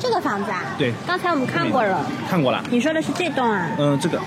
[0.00, 0.74] 这个房子啊？
[0.78, 0.92] 对。
[1.06, 2.04] 刚才我们看过了。
[2.28, 2.64] 看过了。
[2.70, 3.76] 你说的是这栋啊？
[3.78, 4.18] 嗯，这个。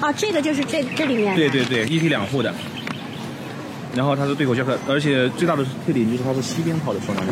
[0.00, 1.34] 哦，这个就是这这里面。
[1.34, 2.52] 对对对，一梯两户的。
[3.94, 7.28] 然后它是对口教课，而且最大的特点就是它是西边套的双梁。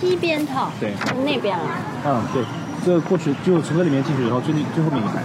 [0.00, 0.70] 西边套。
[0.80, 0.92] 对。
[1.24, 1.64] 那边了。
[2.04, 2.42] 嗯，对，
[2.84, 5.22] 这过去就从这里面进去，然后最最后面一排。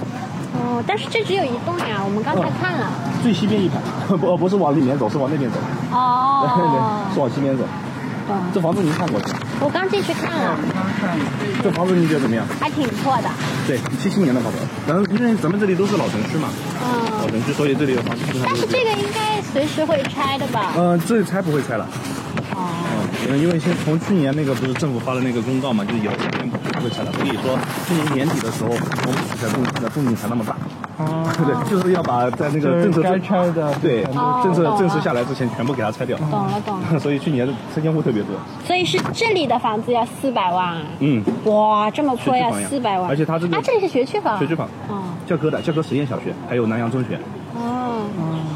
[0.53, 2.89] 哦，但是这只有一栋呀，我们刚才看了。
[3.23, 3.79] 最西边一排，
[4.17, 5.57] 不不是往里面走，是往那边走。
[5.91, 6.43] 哦。
[6.55, 7.63] 对 对，是往西边走。
[8.53, 9.33] 这房子您看过去？
[9.59, 10.57] 我刚进去看了。
[11.63, 12.45] 这房子你觉得怎么样？
[12.59, 13.29] 还挺不错的。
[13.67, 14.57] 对，七七年的房子，
[14.87, 16.49] 咱们因为咱们这里都是老城区嘛，
[16.81, 18.47] 嗯，老城区，所以这里的房子基本上。
[18.47, 20.73] 但是这个应该随时会拆的吧？
[20.77, 21.87] 嗯，这拆不会拆了。
[22.55, 22.67] 哦。
[23.29, 26.13] 嗯，因为先从去年那个不是政府发了那个公告嘛，就是以后
[26.73, 27.57] 不会拆了，所以说
[27.87, 30.55] 去年年底的时候，我们才动的动静才那么大。
[31.05, 31.27] 哦。
[31.41, 34.03] 对，就是要把在那个政策该拆的对
[34.43, 36.17] 政策哦政策下来之前全部给它拆掉。
[36.17, 36.99] 懂了懂了。
[36.99, 38.35] 所以去年的拆迁户特别多。
[38.65, 40.81] 所以是这里的房子要四百万啊？
[40.99, 41.23] 嗯。
[41.45, 44.37] 哇，这么破要四百万，而且它这个啊，这里是学区房。
[44.37, 44.67] 学区房。
[44.89, 45.03] 哦。
[45.25, 47.19] 教科的教科实验小学，还有南阳中学。
[47.55, 48.03] 哦。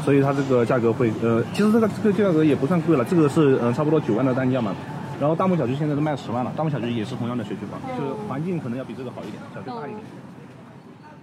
[0.04, 4.72] 所以它这个价格会呃，其实这个这个价格也不算贵了，这个是呃差不多九万的单价嘛。
[5.18, 10.00] 然后大木小区现在都卖十万了，大木小区也是同样的学区房，就是环境可能要比这个好一点，小区大一点。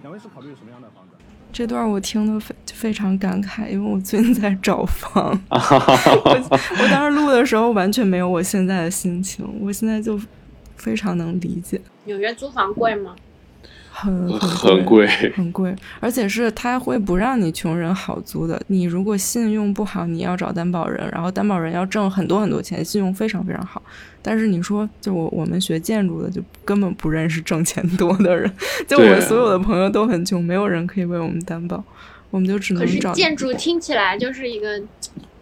[0.02, 1.13] 两位是考虑什么样的房子？
[1.54, 10.20] 这段我听得非非常感慨，因为我最近在找房， 我我当时录的时候完全没有我现在的心情，我现在就
[10.76, 11.80] 非常能理解。
[12.06, 13.14] 纽约租房贵吗？
[13.96, 18.60] 很很贵，很贵，而且是他会不让你穷人好租的。
[18.66, 23.80] 你如果信用不好，你要找担保人，然后担保人要挣很多很多钱，信用非常非常好。
[24.20, 28.52] 但是你说，就我我们学建筑的，就根本不认识挣钱多的人，
[28.88, 31.82] 就我们所有的朋友都很穷，没有人可以为我们担保，
[32.30, 33.12] 我们就只能可是找。
[33.12, 34.82] 建筑听起来就是一个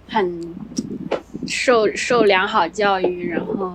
[0.09, 0.55] 很
[1.47, 3.73] 受受良好教育，然后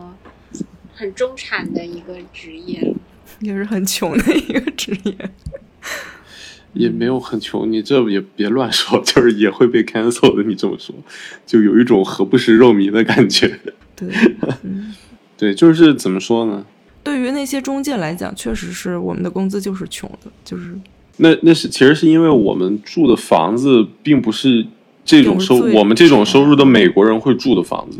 [0.93, 2.93] 很中产的一个职业。
[3.40, 5.16] 也是很穷的一个职业，
[6.74, 10.44] 也没有很穷，你这也别乱说， 就是也会被 cancel 的。
[10.44, 10.96] 你这么说，
[11.46, 13.60] 就有一种何不食肉糜的感觉。
[13.96, 14.10] 对，
[14.64, 14.94] 嗯、
[15.38, 16.66] 对，就是怎么说呢？
[17.04, 20.78] 对于那些中介来讲，确实是我们的工资就是穷的，就是
[21.18, 24.66] 那那是其实是因为我们住的房子并不是
[25.06, 28.00] 这种收我们这种收入的美国人会住的房子。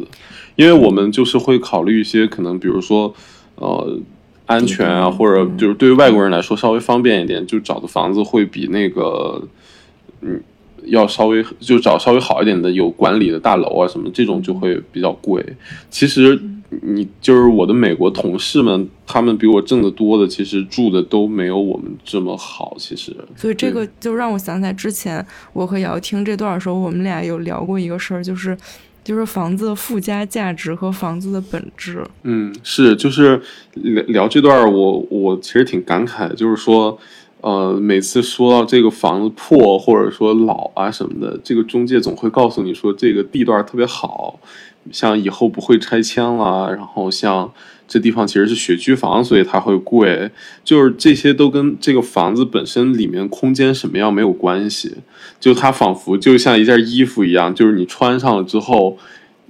[0.56, 3.14] 因为我们就是会考虑一些可能，比如说
[3.58, 4.00] 呃
[4.48, 9.40] 安全啊，或者就是对于外国人来说稍微方便一点，就找的房子会比那个
[10.22, 10.42] 嗯
[10.86, 15.46] 要稍微就找稍微好一点的有管理的大楼啊什么这种就会比较贵。
[15.90, 16.42] 其实
[16.82, 22.76] 你就是我的美国同事们，他们比我挣得多的，其实住的都没有我们这么好。
[22.78, 28.58] 其实，所以这个就让我想起来之前我和姚听这段的时候，我们俩有聊过一个事儿，就是
[29.08, 32.06] 就是房子的附加价值和房子的本质。
[32.24, 33.42] 嗯，是，就是
[33.76, 37.00] 聊聊这段，我我其实挺感慨，就是说，
[37.40, 44.38] 呃，每次说到这个房子破或者说老啊什么的，这个中介总会告诉你说这个地段特别好。
[44.90, 47.52] 像以后不会拆迁了，然后像
[47.88, 50.30] 这地方其实是学区房，所以它会贵。
[50.64, 54.96] 就是这些都跟这个房子本身里面空间什么样没有关系，
[55.40, 58.98] 就它仿佛就像一件衣服一样，就是你穿上了之后。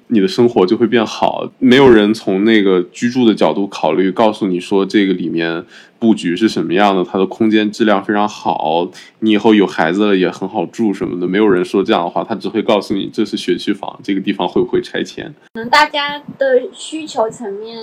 [0.09, 1.51] 你的生活就会变好。
[1.59, 5.65] 没有人从那个居住的角度考虑，告诉你说这个里面
[5.99, 11.27] 布局是什么样的，它的空间质量非常好，你以后有孩子了也很好住什么的。
[11.27, 15.25] 没有人说这样的话，他只会告诉你这是学区房，这个地方会不会拆迁。
[15.53, 17.77] 可能大家的需求层面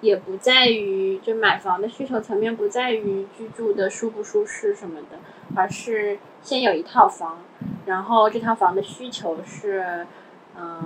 [0.00, 5.18] 也不在于，就买房的需求层面不在于居住的舒不舒适什么的，
[5.54, 7.38] 而是先有一套房，
[7.86, 10.06] 然后这套房的需求是，
[10.58, 10.82] 嗯。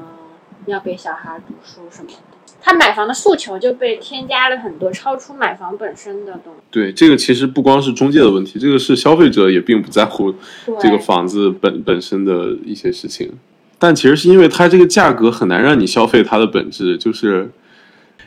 [0.66, 6.60] 要给小孩读书什么的，他买房的诉求就被添加了很多超出买房本身的东西。
[6.70, 10.32] 对，这个其实不光是中介的问题，这个是消费者也并不在乎
[10.80, 13.32] 这个房子本本身的一些事情。
[13.76, 17.50] 但其实是因为它这个价格很难让你消费它的本质，就是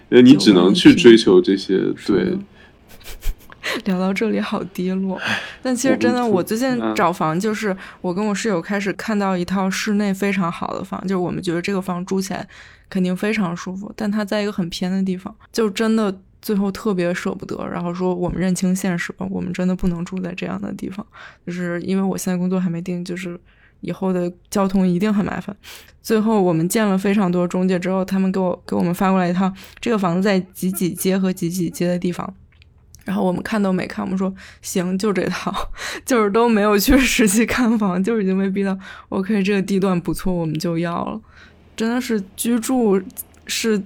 [0.10, 1.78] 呃，你只能去追求这些。
[2.06, 2.38] 对。
[3.86, 5.20] 聊到这里好低落，
[5.64, 12.48] 但其实真的，我最近找房就是我跟我室友开始看到一套室内非常好的房，就是我们觉得这个房住起来
[12.90, 21.04] 肯定非常舒服，但它在一个很偏的地方，就真的最后特别舍不得，然后说我们认清现实吧，我们真的不能住在这样的地方，
[21.48, 23.38] 就是因为我现在工作还没定，就是
[23.86, 25.56] 以后的交通一定很麻烦。
[26.02, 32.32] 最后我们见了非常多中介之后，他们给我给我们发过来一套这个房子在几几街和几几街的地方。
[33.06, 34.34] 然后我们看都没看，我们说
[34.64, 35.54] 行，就这套，
[36.04, 38.76] 就是都没有去实际看房，就是已经被逼到
[39.10, 41.22] OK，这个地段不错，我们就要了。
[41.76, 43.00] 真的是居住
[43.46, 43.80] 是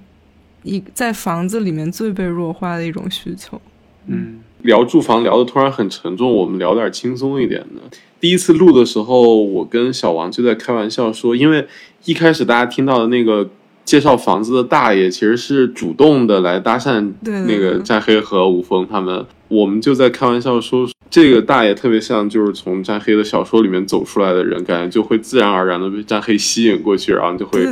[0.62, 3.60] 一在房子里面最被弱化的一种需求。
[4.06, 7.82] 嗯，聊住房聊的突然很沉重，我们聊点轻松一点的。
[8.20, 11.66] 第一次录的时候，我跟小王就在开玩笑说，因为
[12.04, 13.48] 一开始大家听到的那个。
[13.82, 27.66] 介绍房子的大爷其实是主动的来搭讪那个战黑和吴峰他们，我们就在开玩笑说，这个大爷特别像就是从战黑的小说里面走出来的人，感觉就会自然而然的被战黑吸引过去，然后就会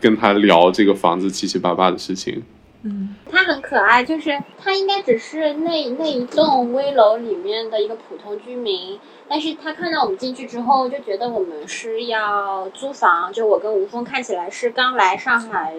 [0.00, 2.42] 跟他聊这个房子七七八八的事情。
[2.82, 8.98] 嗯，他很可爱，就是他应该只是那那一栋危楼里面的一个普通居民。
[9.28, 15.74] 但是他看到我们进去之后，就觉得我们是要租房，就我跟吴峰看起来是刚来上海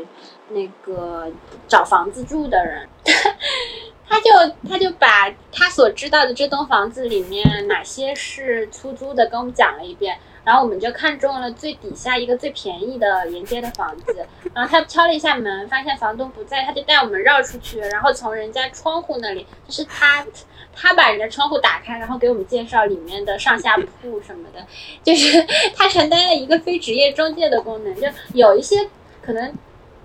[0.49, 1.31] 那个
[1.67, 2.87] 找房子住的人，
[4.07, 4.29] 他就
[4.69, 10.17] 他就把他所知道的这栋房子里面哪些是出租的跟我们讲了一遍。
[10.43, 20.25] 然后我们就看中了最底下一个最便宜的沿街的房子，然后他敲了一下门，发现房东不在，他就带我们绕出去，然后从人家窗户那里，就是他，
[20.73, 24.65] 他把人家窗户打开，然后给我们介绍里面的上下铺什么的，
[25.03, 25.45] 就是
[25.77, 28.89] 他承担了一个非职业中介的功能，就有一些
[29.21, 29.53] 可能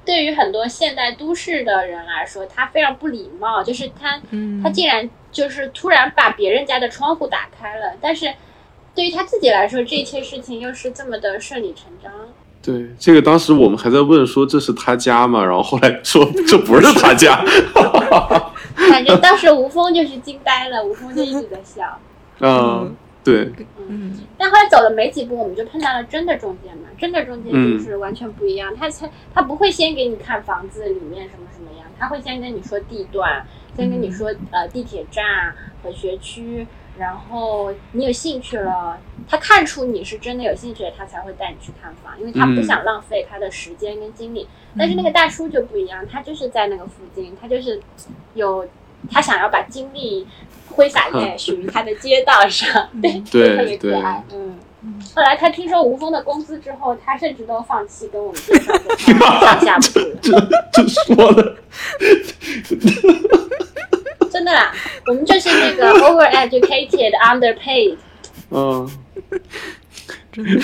[0.04, 4.20] 对于很多现代都市的人来说，他非常不礼貌，就是他，
[4.62, 8.34] 他竟然就是突然把别人家的窗户打开了，但是。
[8.96, 12.10] 对于他自己来说，这一切事情又是这么的顺理成章。
[12.62, 15.44] 对，这个当时我们还在问说这是他家嘛？
[15.44, 17.44] 然后后来说这不是他家。
[18.90, 21.98] 反正当时吴峰就是惊呆了，吴峰就一直在笑。
[22.40, 23.52] 嗯，对。
[23.86, 24.18] 嗯。
[24.36, 26.88] 但后来走了没几步，我们就碰到了真的中介嘛。
[26.98, 36.66] 真的中介就是完全不一样，他他他不会先给你看房子里面什么什么样，他会先跟你说地段，先跟你说呃地铁站和学区。
[36.98, 44.48] 然后你有兴趣了，他看出你是真的有兴趣，他才会带你去看房，因为他不想浪费他的时间跟精力。
[44.78, 47.80] 但是那个大叔就不一样，他就是在那个附近，他就是
[48.34, 48.66] 有
[49.10, 50.26] 他想要把精力
[50.70, 53.20] 挥洒在属于他的街道上，对，
[53.56, 54.24] 特别可爱。
[54.32, 54.58] 嗯，
[55.14, 58.74] 后来他听说吴峰的工资之后，他甚至都放弃跟我们介绍
[59.40, 60.16] 上下铺了。
[60.22, 60.32] 这
[60.72, 61.56] 这说的。
[64.36, 64.70] 真的啦，
[65.06, 67.96] 我们就是那个 overeducated underpaid。
[68.50, 68.86] 嗯，
[70.30, 70.60] 真的。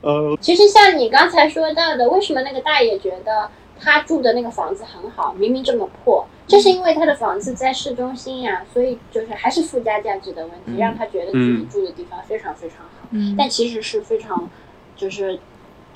[0.00, 3.50] 呃， 其实像你刚才说到的，为什么那个大爷觉得
[3.80, 13.08] 他住的那个房子很好，明明这么破，就是因为他的房子在市中心呀，所以就是还是附加价值的问题，让他觉得自己住的地方非常非常好。
[13.10, 14.48] 嗯但其实是非常，
[14.96, 15.40] 就是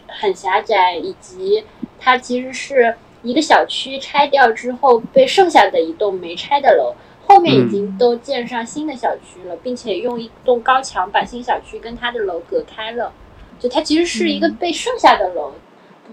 [0.09, 1.62] 很狭窄，以及
[2.00, 2.96] 他其实是
[3.26, 6.94] 一个小区拆掉之后被剩下的一栋没拆的楼，
[7.26, 13.12] 后面已经都建上新的小区了，并且用一栋高墙把新小区跟他的楼隔开了，
[13.58, 15.54] 就它其实是一个被剩下的楼，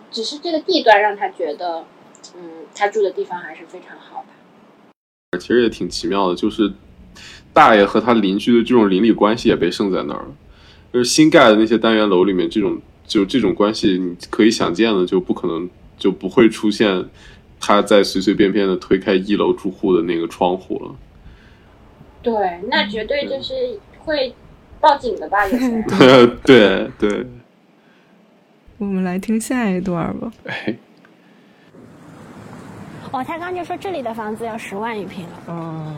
[0.10, 1.86] 只是这个地段让他觉得，
[2.36, 5.40] 嗯，他住的地方还是非常好的。
[5.40, 6.74] 其实也挺奇妙的，就是
[7.54, 10.36] 大爷和他邻居的这种邻里关系也被剩在那儿了。
[10.92, 15.68] 就是新盖的那些单元楼里面，这种就这种关系，你可以想见的，就不可能
[15.98, 17.06] 就不会出现
[17.60, 20.96] 他在随随便便的推开一楼住户的那个窗户了。
[22.22, 22.34] 对，
[22.70, 23.54] 那绝对就是
[24.00, 24.34] 会
[24.80, 25.46] 报警的吧？
[25.48, 25.84] 有些
[26.44, 27.26] 对对，
[28.78, 30.32] 我们来听下一段吧。
[30.46, 30.76] 哎，
[33.12, 35.44] 哦，他刚就说这里的房子要十万一平了。
[35.48, 35.96] 嗯，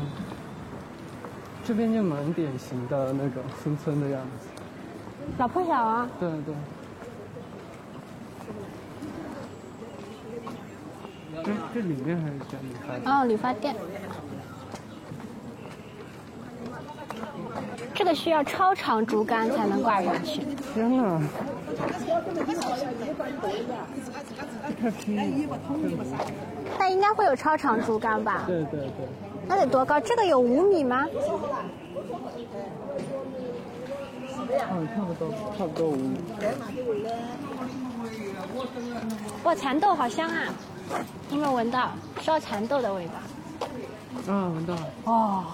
[1.63, 4.47] 这边就蛮典型的那个村村的样子。
[5.37, 6.53] 老破小啊，对对。
[11.45, 13.05] 这这里面还是讲理发店。
[13.05, 13.75] 哦，理发店。
[17.93, 20.41] 这个需要超长竹竿才能挂上去。
[20.73, 21.21] 天哪！
[24.81, 25.55] 太拼了！
[26.77, 28.43] 它应该会有超长竹竿吧？
[28.47, 29.07] 对对对。
[29.47, 29.99] 那得多高？
[29.99, 31.05] 这个有五米吗？
[34.71, 36.17] 嗯，差不多，差不多五米。
[39.43, 40.53] 哇，蚕豆好香啊！
[41.31, 44.33] 有没有闻到烧蚕豆的味道？
[44.33, 44.87] 啊，闻到了。
[45.05, 45.45] 哦。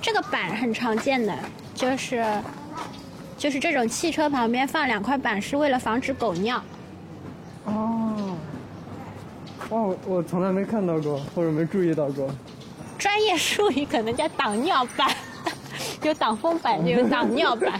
[0.00, 1.34] 这个板很常见的，
[1.74, 2.24] 就是
[3.38, 6.62] 就是这种汽车旁边放两块板，是为了防止狗尿。
[7.64, 8.36] 哦。
[9.70, 12.28] 哇，我我从来没看到过，或者没注意到过。
[12.98, 15.11] 专业术语可能叫挡尿板，
[16.08, 17.78] 有挡风板，就有挡尿板。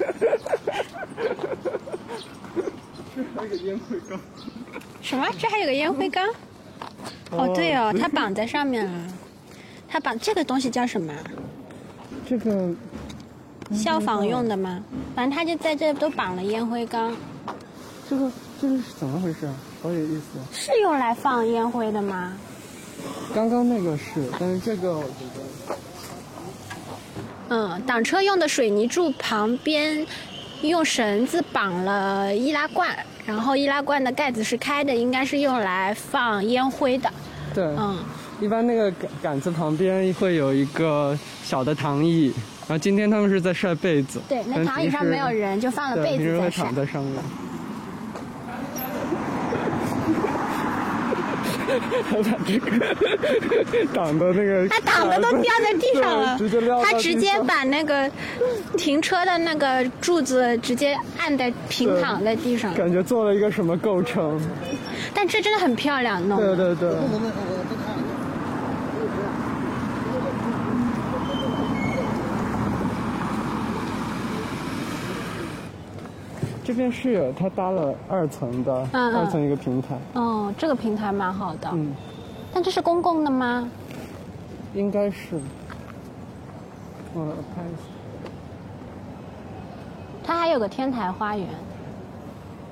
[3.14, 4.20] 这还有个烟灰缸。
[5.02, 5.26] 什么？
[5.38, 6.26] 这还有个烟灰缸？
[7.30, 8.92] 哦，对哦，它绑在上面了。
[9.88, 11.12] 它绑这个东西叫什么？
[12.26, 12.70] 这个
[13.72, 14.82] 消防用的吗？
[15.14, 17.14] 反正它就在这都绑了烟灰缸。
[18.08, 19.54] 这个这个是怎么回事啊？
[19.82, 20.38] 好有意思。
[20.52, 22.32] 是用来放烟灰的吗？
[23.34, 25.31] 刚刚那个是，但是这个我觉得。
[27.52, 30.06] 嗯，挡车用的水泥柱旁边
[30.62, 32.88] 用绳子绑了易拉罐，
[33.26, 37.12] 然后易拉罐的盖子是开的，应该是用来放烟灰的。
[37.52, 37.98] 对，嗯，
[38.40, 44.18] 一般那个杆杆子旁边会有一个小的躺椅，然后今天他们是在晒被子。
[44.26, 46.62] 对，那躺椅上没有人，就放了被子在晒。
[46.62, 47.22] 躺在上面。
[51.78, 58.10] 他把这个挡的那个，他挡的都掉在地上了， 直接撂他直接把那个
[58.76, 64.40] 停车的那个柱子直接按在平躺在地上，感觉做了一个什么构成。
[65.14, 66.38] 但这真的很漂亮，弄。
[66.38, 66.90] 对对对。
[76.72, 79.94] 这边是有，它搭了二层的，二层一个平台。
[80.14, 81.68] 哦，这个平台蛮好的。
[81.70, 81.94] 嗯。
[82.50, 83.68] 但这是公共的吗？
[84.72, 85.38] 应该是。
[87.12, 87.20] 我
[87.54, 87.82] 看一下。
[90.24, 91.46] 它还有个天台花园。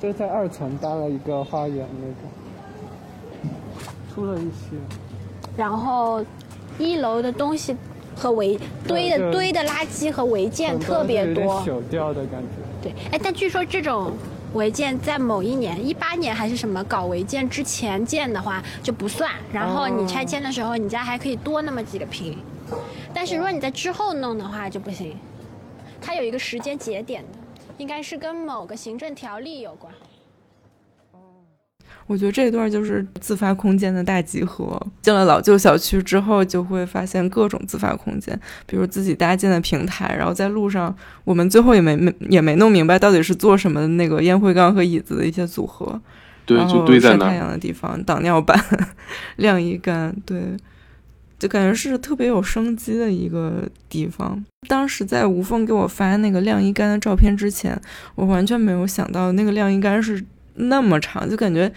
[0.00, 3.52] 就在二层搭了一个花园那种，
[4.14, 4.78] 出了一些。
[5.58, 6.24] 然后，
[6.78, 7.76] 一楼的东西
[8.16, 12.69] 和违堆的堆的垃圾和违建特别多，朽掉的感觉。
[12.82, 14.12] 对，哎，但据说这种
[14.54, 22.38] 违建在某一年，一八年还是什么搞违建之前建的话就不算，然后你拆迁的时候，你家还可以多那么几个平。
[23.12, 25.16] 但是如果你在之后弄的话就不行，
[26.00, 27.38] 它有一个时间节点的，
[27.76, 29.92] 应该是跟某个行政条例有关。
[32.10, 34.84] 我觉得这一段就是自发空间的大集合。
[35.00, 38.36] 进了老旧小区之后，就会发现各种自发空间，
[38.66, 40.12] 比如自己搭建的平台。
[40.18, 40.92] 然后在路上，
[41.22, 46.00] 我们最后也没没也没弄明白到底是做什么的那个烟灰缸和椅子的一些组合。
[46.44, 48.60] 对，就堆在那晒太阳的地方，挡尿板、
[49.36, 50.56] 晾衣杆，对，
[51.38, 54.44] 就感觉是特别有生机的一个地方。
[54.66, 57.80] 当时在吴峰给我发那个晾衣杆的照片之前，
[58.16, 60.20] 我完全没有想到那个晾衣杆是
[60.54, 61.72] 那么长，就感觉。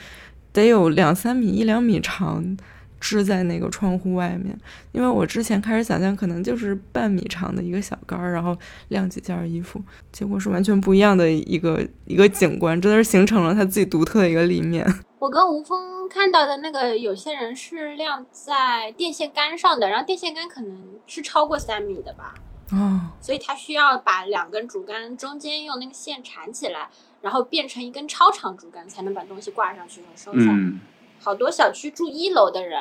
[0.53, 2.55] 得有两三米、一两米长，
[2.99, 4.57] 支在那个窗户外面。
[4.93, 8.55] 因为我之前开始想象，可能就是半米长的一个小杆儿，然后
[8.89, 9.81] 晾几件衣服，
[10.11, 14.85] 结果是完全不一样的一个 一个景观，真的是形成了它自己独特的一个立面。
[15.19, 20.77] 我跟吴峰看到的那个，有些人是晾在电线杆上的，然后电线杆可能
[21.07, 22.35] 是超过三米的吧。
[22.71, 26.89] 哦，所以他需要把两根竹竿中间用那个线缠起来，
[27.23, 30.51] 然后变成一根超长竹竿，才能把东西挂上去和收下。
[30.51, 30.79] 嗯，
[31.19, 32.79] 好多小区住一楼的人，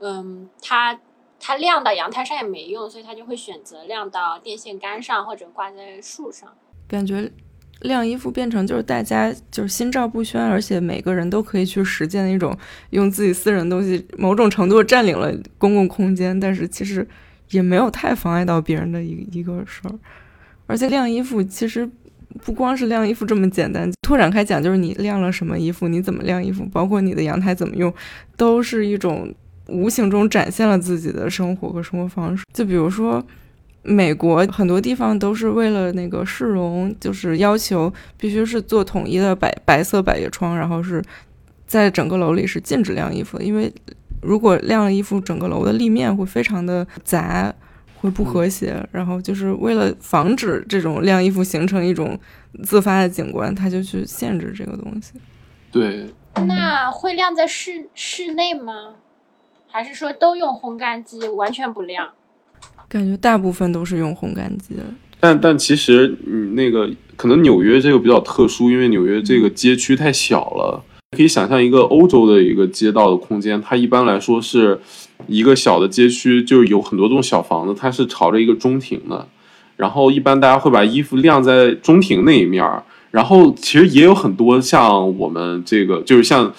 [0.00, 1.00] 嗯，他
[1.40, 6.52] 他晾到阳台上也没用，所以他就会选择晾到电线杆上或者挂在树上。
[6.86, 7.32] 感觉
[7.80, 12.54] 晾衣服变成就是大家就是心照不宣，而且每个人都可以去实践的一种
[12.90, 17.08] 用自己私人东西某种程度占领了公共空间，但是其实。
[17.50, 19.98] 也没有太妨碍到别人的一一个事儿，
[20.66, 21.90] 而且晾衣服其实
[22.42, 27.92] 不光是晾衣服这么简单，拓展开讲就是你晾了什么衣服，你怎么晾衣服，包括你的阳台怎么用，
[28.36, 29.32] 都是一种
[29.66, 32.44] 无形中展现了自己的生活和生活方式。
[32.52, 33.24] 就比如说，
[33.82, 41.02] 美国很多地方都是为了那个市容，就是要求必须是做统一的白白色百叶窗，然后是
[41.66, 43.72] 在整个楼里是禁止晾衣服的，因为。
[44.20, 47.54] 如果晾了衣服，整个楼的立面会非常的杂，
[48.00, 48.82] 会不和谐。
[48.90, 52.18] 然后就是为了防止这种晾衣服形成一种
[52.62, 55.14] 自发的景观，他就去限制这个东西。
[55.70, 56.06] 对。
[56.46, 58.94] 那会晾在室室内吗？
[59.66, 62.08] 还是说都用烘干机，完全不晾？
[62.88, 64.76] 感觉大部分都是用烘干机。
[65.20, 70.84] 但但其实，嗯那个可能纽约这个比较特殊，因为纽约这个街区太小了。
[71.16, 74.78] 可以想象一个欧洲的一个街道的空间，它一般来说是
[75.26, 79.26] 一个小的街区，就是有很多栋小房子，它是朝着一个中庭的。
[79.76, 82.82] 然后一般大家会把衣服晾在中庭那一面儿。
[83.10, 86.52] 然后其实也有很多像我们这个，就是像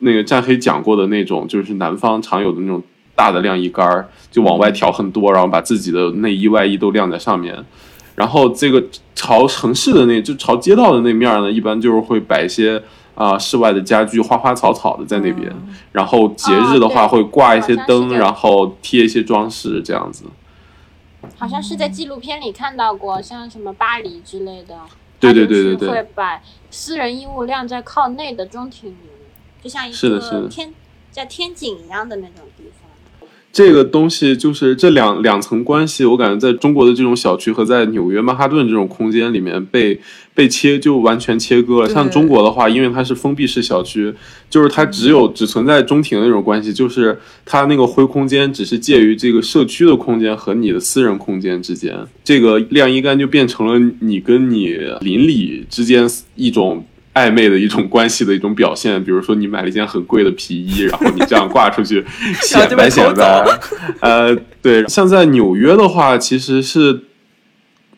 [0.00, 2.82] 那个战黑讲过的那种，就是南方常有的那种
[3.14, 7.56] 大的晾衣杆儿，就往外挑很多，然后把自己的内衣外衣都晾在上面。
[8.14, 8.82] 然后这个
[9.14, 12.82] 朝城市的那就朝街道的那面呢，一般就是会摆一些。
[13.14, 15.50] 啊，室外的家具花花草草的在那边，
[15.92, 20.24] 然后节日的话会挂一些灯，然后贴一些装饰，这样子。
[21.36, 24.76] 好像是在纪录片里看到过，像什么巴黎之类的，
[25.18, 26.40] 对对对对对，会把
[26.70, 28.96] 私人衣物晾在靠内的中庭里，
[29.62, 30.74] 就像一个天
[31.10, 32.90] 在天井一样的那种地方。
[33.50, 40.00] 这个东西就是这两两层关系，我感觉在中国的这种小区和在纽约曼哈顿这种空间里面被
[40.34, 41.88] 被切就完全切割了。
[41.88, 44.12] 像中国的话，因为它是封闭式小区，
[44.50, 51.96] 就是它只有只存在中庭的那种关系，就是它那个灰空间只是介于这个社区的空间和你的私人空间之间。
[52.24, 56.84] 这个晾衣杆就变成了你跟你邻里之间一种。
[57.14, 62.04] 暧昧的一种关系的一种表现，比如说你买了一件很贵的皮衣，然后你这样挂出去
[62.42, 63.60] 显摆显摆。
[64.00, 67.02] 呃，对，像在纽约的话，其实是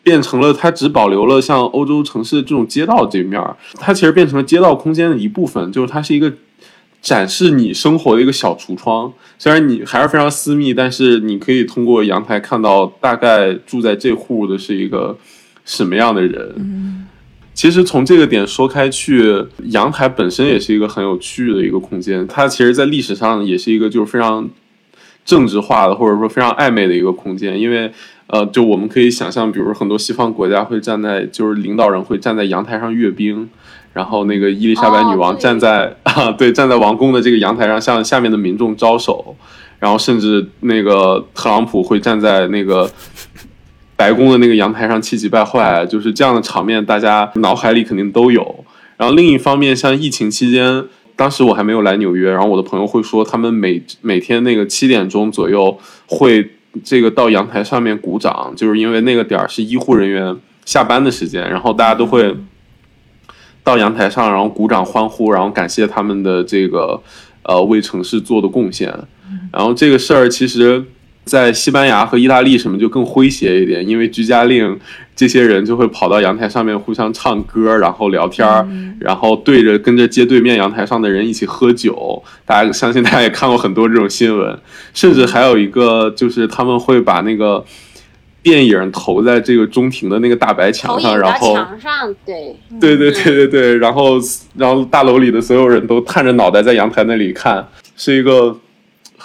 [0.07, 6.31] 变成了它只保留了像欧洲城市这种街道这面儿，它其实变成了街道空间的一部分，就是它是一个
[7.01, 9.11] 展示你生活的一个小橱窗。
[9.37, 15.17] 虽然你还是非常私密，但是你可以通过阳台看到大概住在这户的是一个
[15.65, 17.05] 什么样的人。
[17.53, 22.25] 其实从这个点说开去，阳台本身也是一个很有趣的一个空间。
[22.27, 24.49] 它其实，在历史上也是一个就是非常
[25.25, 27.59] 政治化的，或者说非常暧昧的一个空间。
[27.59, 27.91] 因为，
[28.27, 33.49] 呃，就我们可以想象，比如很多西方国家会站在，就是领导人会站在阳台上阅兵，
[33.93, 39.35] 然后那个伊丽莎白女王站在啊，对，站在王宫的这个阳台上向下面的民众招手，
[39.79, 42.89] 然后甚至那个特朗普会站在那个。
[43.99, 48.63] 白宫的那个阳台上气急败坏，就是这样的场面，大家脑海里肯定都有。
[48.95, 50.83] 然后另一方面，像疫情期间，
[51.15, 55.75] 当时我还没有来纽约，然后我的朋友会说，他们每每天那个七点钟左右
[56.05, 56.47] 会
[56.83, 62.35] 这个到阳台上面鼓掌，就是因为那个点儿是医护人员下班的时间，然后大家都会
[63.63, 67.01] 到阳台上，然后鼓掌欢呼，然后感谢他们的这个
[67.43, 68.93] 呃为城市做的贡献。
[69.51, 70.83] 然后这个事儿其实。
[71.27, 74.79] 在西班牙和意大利什么就更诙谐一点，因为居家令，
[75.15, 78.65] 这些人就会跑到阳台上面互相唱歌，然后聊天儿，
[78.99, 82.23] 然后对着跟着街对面阳台上的人一起喝酒。
[82.45, 84.57] 大家相信大家也看过很多这种新闻，
[84.93, 87.63] 甚至还有一个就是他们会把那个
[88.41, 94.13] 电影投在这个中庭的那个大白墙上，然后墙上对对对对对对，然后
[94.55, 98.57] 然后大楼里的所有人都探着脑袋在阳台那里看，是一个。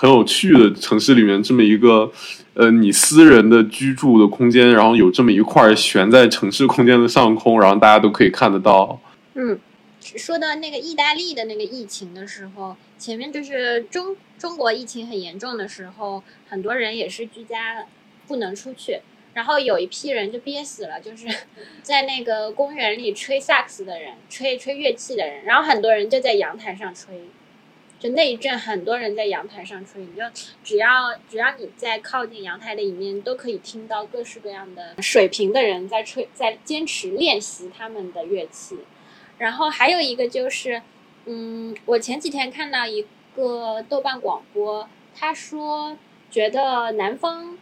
[0.02, 2.10] 很有趣的城市里面这么一个，
[2.54, 8.98] 呃，你私人的居住的空间，然后有这么一块悬在城市空间的上空，然后大家都可以看得到。
[9.34, 9.56] 嗯，
[10.00, 17.86] 说到那个意大利的那个疫情的时候，前面就是中中国疫情很严重的时候，很多人也是居家
[18.26, 19.02] 不能出去，
[19.34, 21.28] 然后有一批人就憋死了，就是
[21.84, 27.20] 在那个公园里吹萨克斯的人，吹吹乐器的人，然后很多人就在阳台上吹。
[28.02, 30.22] 就那一阵，很多人在阳台上吹，你就
[30.64, 38.78] 只要只要你在靠近阳台的一面，都可以听到各式各样的水平的人在吹，在坚持练习他们的乐器。
[39.38, 40.82] 然后还有一个就是，
[41.26, 43.06] 嗯，我前几天看到一
[43.36, 45.96] 个豆瓣广播，他说
[46.28, 47.56] 觉得南方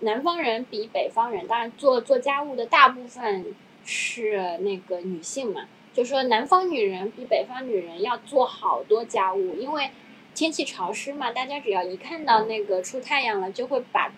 [0.00, 5.68] 南方人比北方人，当然做做家务的大部分是那个女性嘛。
[5.92, 9.90] 就说南方女人比北方女人要做好多家务，因为
[10.34, 14.12] 天气潮湿嘛，大家只要一看到那个出太阳了，就会把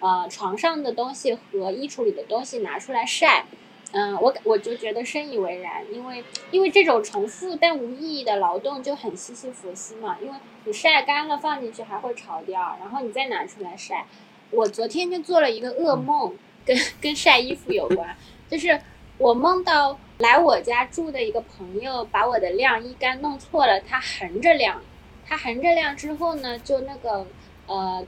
[0.00, 3.46] 呃床上的东西和衣橱里的东西拿出来晒。
[3.92, 10.34] 嗯、我我就觉得深以为然，因为因为这种重复但无意义的劳动就很西西弗斯嘛，因为
[10.64, 14.04] 你晒干了放进去还会潮掉，然后你再拿出来晒。
[14.50, 16.34] 我昨天就做了一个噩梦，
[16.64, 18.14] 跟跟晒衣服有关，
[18.50, 18.78] 就是
[19.18, 24.80] 我梦到来我家住的一个朋友把我的晾衣杆弄错了，他横着晾，
[25.26, 27.26] 他横着晾之后呢，就那个
[27.66, 28.04] 呃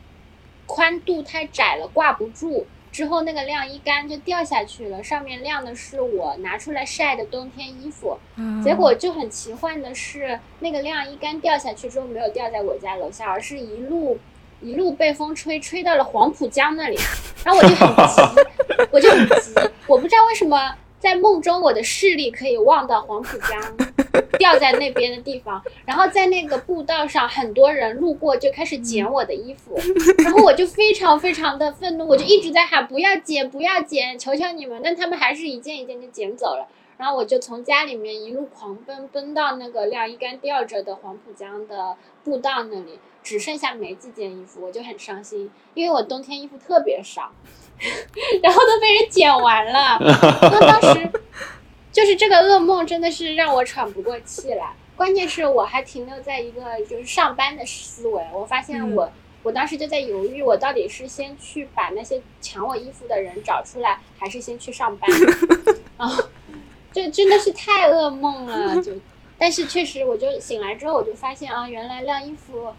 [0.67, 2.67] 宽度太窄了，挂不住。
[2.91, 8.19] 之后那个晾衣杆就掉下去了，上面晾的是我拿出来晒的冬天衣服。
[8.37, 14.19] 嗯结果就很奇幻的是，那个晾衣杆掉下去之后没有掉在我家楼下，而是一路
[14.63, 16.97] 一路被风吹，吹到了黄浦江那里。
[17.45, 18.23] 然后我就很急，
[18.91, 19.55] 我就很急，
[19.87, 23.77] 我不知道为什么在梦中我的视力可以望到黄浦江
[24.39, 29.79] 掉在那边的地方，然后在那个步道上，很多人路过就开始捡我的衣服，
[30.23, 34.81] 然后我就非常非常的愤怒，我就一直在喊不要捡，不要捡，求求你们！
[34.83, 36.69] 但他们还是一件一件就捡走了。
[36.97, 47.31] 然后我就从家里面一路狂奔，奔到那个晾衣杆吊着的黄浦江的步道那里，只剩下没几件衣服，我就很伤心，因为我冬天衣服特别少，
[48.43, 49.99] 然后都被人剪完了。
[50.01, 51.11] 那当时
[51.93, 59.11] 就是这个噩梦真的是让我喘不过气来，关键是我还停留在一个就是上班的思维，我发现我。
[59.45, 65.09] 我当时就在犹豫，我到底是先去把那些抢我衣服的人找出来，还是先去上班？
[65.97, 66.25] 然后
[66.93, 68.93] 这真的是太噩梦了，就，
[69.39, 72.75] 但是确实，我就醒来之后，我就发现啊，原来晾衣服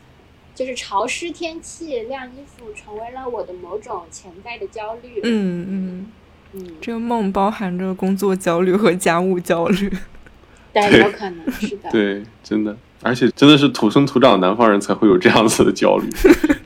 [0.60, 5.22] 就是潮湿天气晾衣服成为了我的某种潜在的焦虑。
[5.24, 6.12] 嗯嗯
[6.52, 9.90] 嗯，这个梦包含着工作焦虑和家务焦虑。
[10.74, 11.90] 对，有可能是的。
[11.94, 16.10] 对，真的，而且真的是土生土长南方人才会有这样子的焦虑，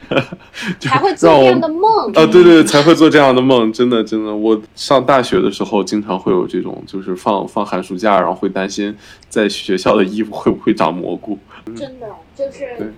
[0.81, 2.25] 才会做这样的梦啊！
[2.25, 4.33] 对对，才会做这样的梦，真的真的。
[4.35, 8.97] 我上大学的时候，经常会有这种，就是放放寒暑假，然后会担心
[9.29, 11.37] 在学校的衣服会不会长蘑菇。
[11.75, 12.91] 真的就是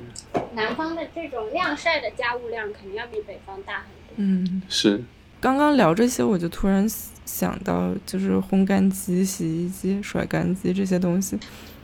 [0.53, 4.15] 南方的这种晾晒的家务量，肯定要比北方大很多。
[4.17, 5.03] 嗯，是。
[5.41, 6.87] 刚刚聊这些，我就突然
[7.25, 11.37] 想到，就是烘干机、洗衣机、甩干机这些东西。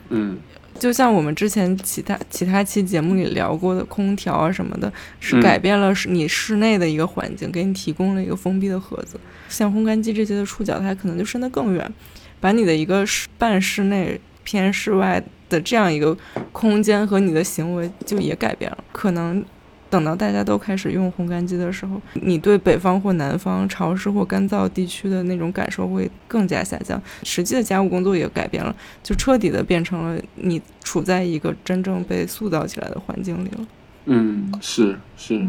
[0.10, 0.38] 嗯，
[0.80, 9.20] 就像我们之前其他其他期节目里聊过的，空调啊什么的，是嗯改变了你室内的一个环境，给你提供了一个封闭的盒子。
[9.48, 11.94] 像烘干机这些的触角，它可能就伸得更远，
[12.40, 15.22] 把你的一个室半室内偏室外
[15.52, 16.18] 的这样一个
[16.52, 18.78] 空间和你的行为就也改变了。
[18.92, 19.44] 可能
[19.90, 28.74] 等到大家都开始用烘干机的时候，你对北方或南方潮湿或干燥地区的那种感受会更加下降，实际的家务工作也改变了，
[29.04, 33.68] 就彻底的变成了你处在一个真正被塑造起来的环境里了。
[34.06, 35.46] 嗯，是是。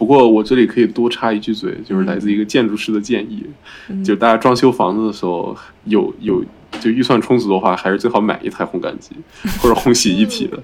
[0.00, 3.44] 不过我这里可以多插一句嘴，就是来自一个建筑师的建议，
[3.90, 5.54] 嗯就大家装修房子的时候
[5.84, 6.42] 有有
[6.80, 9.14] 就预算充足的话，还是最好买一台烘干机
[9.60, 10.58] 或者烘洗一体的。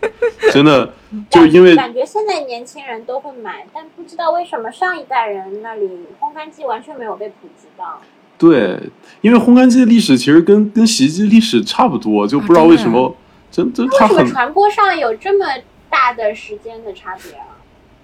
[0.52, 0.90] 真的，
[1.28, 5.86] 就因为感觉现在年轻人都会买，但不知道为什么上一代人那里
[6.18, 8.00] 烘干机完全没有被普及到。
[8.38, 8.80] 对，
[9.20, 13.14] 因为烘干机的历史其实跟跟洗衣机历史差不多，就不知道为什么，
[13.50, 15.44] 真真为什么传播上有这么
[15.90, 17.55] 大的时间的差别啊？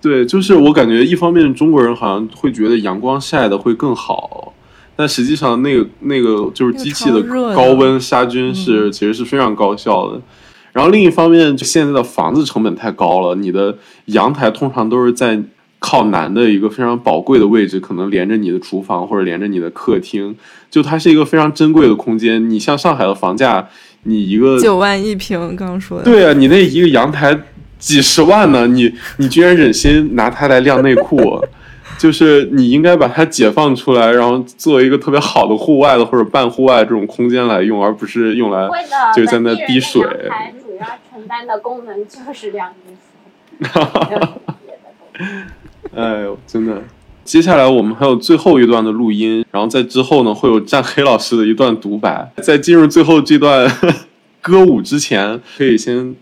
[0.02, 4.52] 对，就是我感觉一方面中国人好像会觉得阳光晒的会更好，
[4.96, 7.22] 但实际上那个那个就是机器的
[7.54, 10.20] 高温杀菌是、其实是非常高效的。
[10.72, 13.76] 然后另一方面，就现在的房子成本太高了，你的
[14.06, 15.40] 阳台通常都是在
[15.78, 20.34] 靠南的一个非常宝贵的位置，可能连着你的厨房或者连着你的客厅，
[20.70, 22.48] 就它是一个非常珍贵的空间。
[22.48, 23.68] 你像上海的房价，
[24.04, 26.04] 你一个九万一平，刚刚说的。
[26.04, 27.38] 对啊，你那一个阳台
[27.82, 31.44] 几十万呢，你你居然忍心拿它来晾内裤，
[31.98, 38.68] 就是你应该把它解放出来，然后作为一个特别好的户外的或者半户外这种空间来用，而不是用来，
[39.14, 40.00] 就是在那滴水。
[40.02, 43.80] 主要承担的功能就是晾衣服。
[45.96, 46.80] 哎呦，真的！
[47.24, 52.32] 接下来我们还有最后一段的录音，然后在之后呢会有战黑老师的一段独白。
[52.38, 53.68] 在进入最后这段
[54.40, 56.14] 歌舞之前，可以先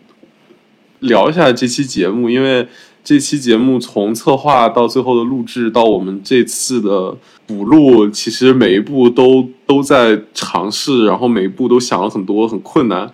[1.01, 2.67] 聊一下这期节目，因为
[3.03, 7.17] 这期节目从策划到最后的录制到我们这次的
[7.47, 13.13] 补录，其实每一步都都在尝试，然后每一步都想了很多，很困难。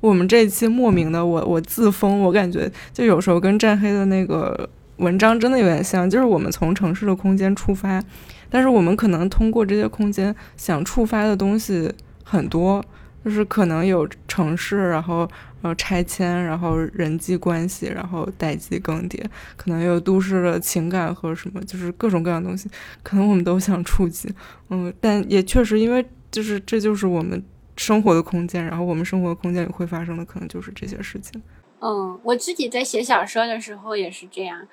[0.00, 4.68] 我们这期莫名的，我我自封，我感觉就有时候跟战黑的那个。
[4.98, 8.02] 文章真的有点像，就是我们从城市的空间出发，
[8.48, 11.92] 但是我们可能通过这些空间想触发的东西
[12.24, 12.82] 很多，
[13.26, 15.28] 就是可能有城市，然后
[15.60, 19.20] 呃拆迁，然后人际关系，然后代际更迭，
[19.56, 22.70] 可能有都市的情感和什么，就是各种各样的东西，
[23.02, 24.32] 可能我们都想触及，
[24.70, 27.44] 嗯，但也确实因为就是这就是我们
[27.76, 31.42] 生活的空间，然后我们生活的空间里会发生的可能就是这些事情。
[31.80, 34.68] 嗯，我自己在写小说的时候也是这样。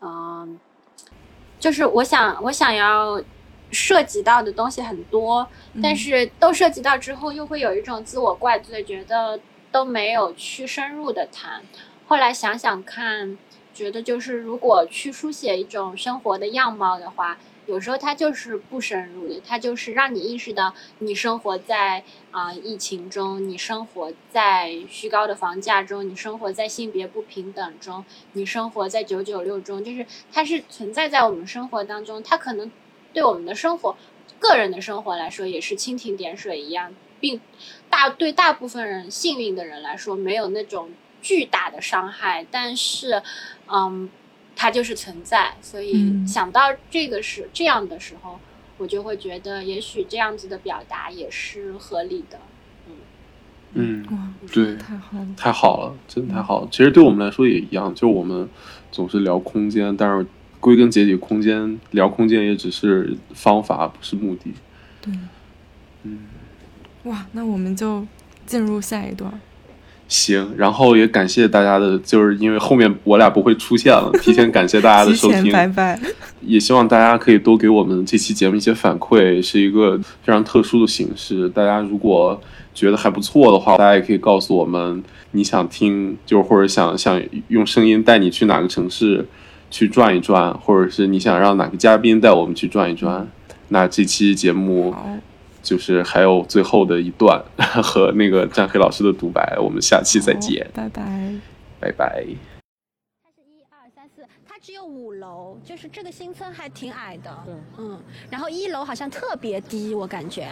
[0.00, 0.58] 嗯，
[1.58, 3.22] 就是我想，我想要
[3.70, 5.48] 涉及到的东西很多，
[5.82, 9.38] 但是都涉及到之后，又会有一种自我怪罪，觉得
[9.70, 11.62] 都没有去深入的谈。
[12.06, 13.36] 后来想想看，
[13.74, 17.38] 觉得就是如果去书写一种生活的样貌的话。
[17.66, 32.22] 有时候它就是不深入的，它就是让你意识到你生活在啊疫情中，你生活在虚高的房价中，你生活在性别不平等中，你生活在九九六中，就是它是存在在我们生活当中。
[32.22, 32.72] 它可能
[33.18, 33.96] 对我们的生活、
[34.38, 37.40] 个人的生活来说也是蜻蜓点水一样，并
[37.90, 40.90] 大对大部分人幸运的人来说没有那种
[41.20, 43.22] 巨大的伤害，但是，
[43.66, 44.08] 嗯。
[44.60, 48.40] 它就是存在，所以想到这个是这样的时候，
[48.76, 52.40] 我就会觉得，也许这样子的表达也是合理的。
[53.74, 56.68] 嗯，嗯，对，太好了，太好了，真的太好了。
[56.72, 58.48] 其实对我们来说也一样，就是我们
[58.90, 60.26] 总是聊空间，但是
[60.60, 64.52] 归根结底，空间聊空间也只是方法，不是目的。
[65.00, 65.12] 对，
[66.04, 66.18] 嗯，
[67.04, 68.06] 哇，那我们就
[68.46, 69.32] 进入下一段。
[70.08, 76.00] 行，然后也感谢大家的，就是因为后面我俩不会出现了， 提前感谢大家的收听，拜拜。
[76.40, 81.46] 也希望大家可以多给我们这期节目一些反馈，是一个非常特殊的形式。
[81.50, 82.40] 大家如果
[82.72, 85.02] 觉得还不错的话，大家也可以告诉我们
[85.32, 89.26] 你想听，就是或者想想用声音带你去哪个城市
[89.70, 93.26] 去转一转，或者是你想让哪个嘉宾带我们去转一转。
[93.68, 94.94] 那这期节目。
[95.60, 97.44] 就是还有最后的一段
[97.82, 101.32] 和那个战黑老师的独白，我们下期再见，拜拜，
[101.78, 102.24] 拜拜。
[102.24, 102.36] 一
[103.68, 107.30] 二三四，它只有五楼，就是这个新村还挺矮的，
[107.76, 107.98] 嗯，
[108.30, 110.48] 然后一楼好像特别低，我感觉。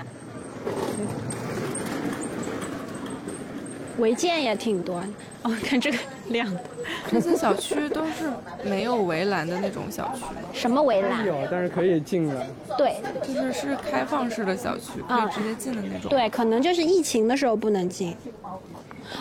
[3.98, 5.02] 违建也挺多，
[5.43, 5.98] 哦，看这个
[6.28, 6.60] 亮的。
[7.10, 8.31] 这些小区都是
[8.64, 11.24] 没有围栏的那种小区，什么围栏？
[11.27, 12.47] 有，但是可以进的。
[12.77, 12.97] 对，
[13.27, 16.10] 就是是开放式的小区，可以直接进的那种。
[16.10, 18.14] 对，可能就是疫情的时候不能进。
[18.43, 18.59] 哦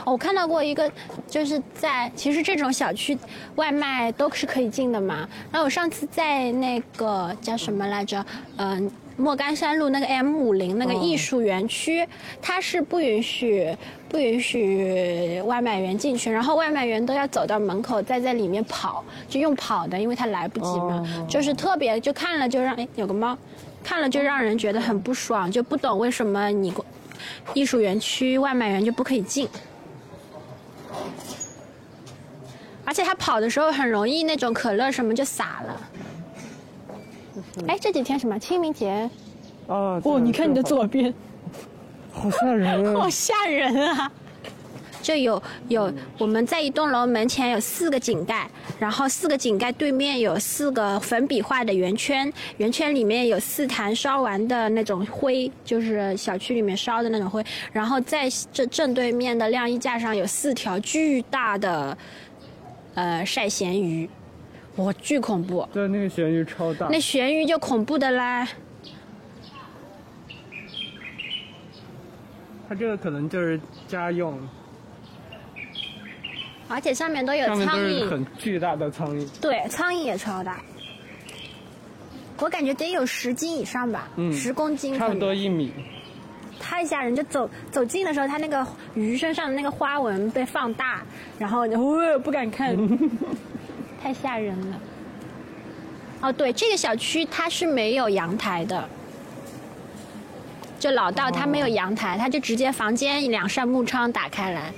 [0.03, 0.91] 我看到过一个，
[1.27, 3.15] 就是在其实这种小区
[3.55, 5.27] 外卖都是可以进的嘛。
[5.51, 8.25] 然后我上次在那个叫什么来着？
[8.57, 8.91] 嗯。
[9.17, 12.05] 莫干山路那个 M 五零那个艺术园区，
[12.41, 13.73] 它是不允许
[14.09, 21.25] 不允许外卖员进去，然后外卖员都要走到门口再在里面跑，就用跑的，因为他来不及嘛。
[21.29, 23.37] 就是特别就看了就让哎有个猫，
[23.83, 26.73] 看了就让人觉得很不爽，就不懂为什么你
[27.53, 29.47] 艺术园区外卖员就不可以进，
[32.83, 35.81] 而且他跑的时候很容易那种可乐什么就洒了。
[37.67, 39.09] 哎，这几天什么清明节？
[39.67, 39.99] 啊！
[40.03, 41.13] 哦，你看你的左边，
[42.11, 42.93] 好吓人啊！
[43.01, 44.11] 好吓人啊！
[45.01, 48.49] 就有有我们在一栋楼门前有四个井盖，
[48.79, 57.43] 然后四个井盖对面有四个粉笔画的圆圈，圆圈里面有四坛烧完的那种灰，就是小区里面烧的那种灰。
[57.71, 61.95] 然后在这正对面的晾衣架上有四条巨大的
[62.95, 64.09] 呃晒咸鱼。
[64.77, 65.67] 哇，巨恐怖！
[65.71, 66.87] 对，那个咸鱼超大。
[66.89, 68.47] 那咸鱼就恐怖的啦。
[72.67, 74.37] 它这个可能就是家用。
[76.67, 77.65] 而且上面都有苍蝇。
[77.65, 79.39] 上面都是很巨大的苍蝇。
[79.39, 80.59] 对，苍蝇也超大。
[82.39, 84.97] 我感觉得有十斤以上吧，十公斤。
[84.97, 85.71] 差不多一米。
[86.59, 87.15] 太吓人！
[87.15, 88.65] 就走走近的时候，它那个
[88.95, 91.01] 鱼身上的那个花纹被放大，
[91.37, 92.75] 然后就不敢看。
[94.05, 94.79] 太吓人了！
[96.21, 98.87] 哦，对，这个小区它是没有阳台的，
[100.77, 104.71] 就老道它没有阳台，它就直接房间两扇木窗打开来。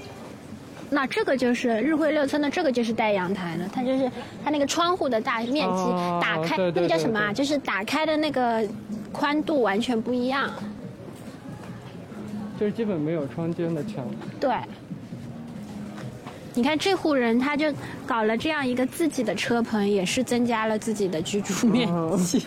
[0.90, 4.10] 那这个就是日晖六村的，这个就是带阳台的，它就是
[4.46, 7.34] 它那个窗户的大面积哦打开，那个叫什么啊？
[7.34, 8.66] 就是打开的那个
[9.12, 10.50] 宽度完全不一样。
[12.58, 14.06] 就是基本没有窗间的墙。
[14.40, 14.56] 对，
[16.58, 17.72] 你看这户人他就
[18.08, 22.44] 搞了这样一个自己的车棚，也是增加了自己的居住面积。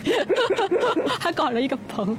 [1.17, 2.17] 他搞了一个棚。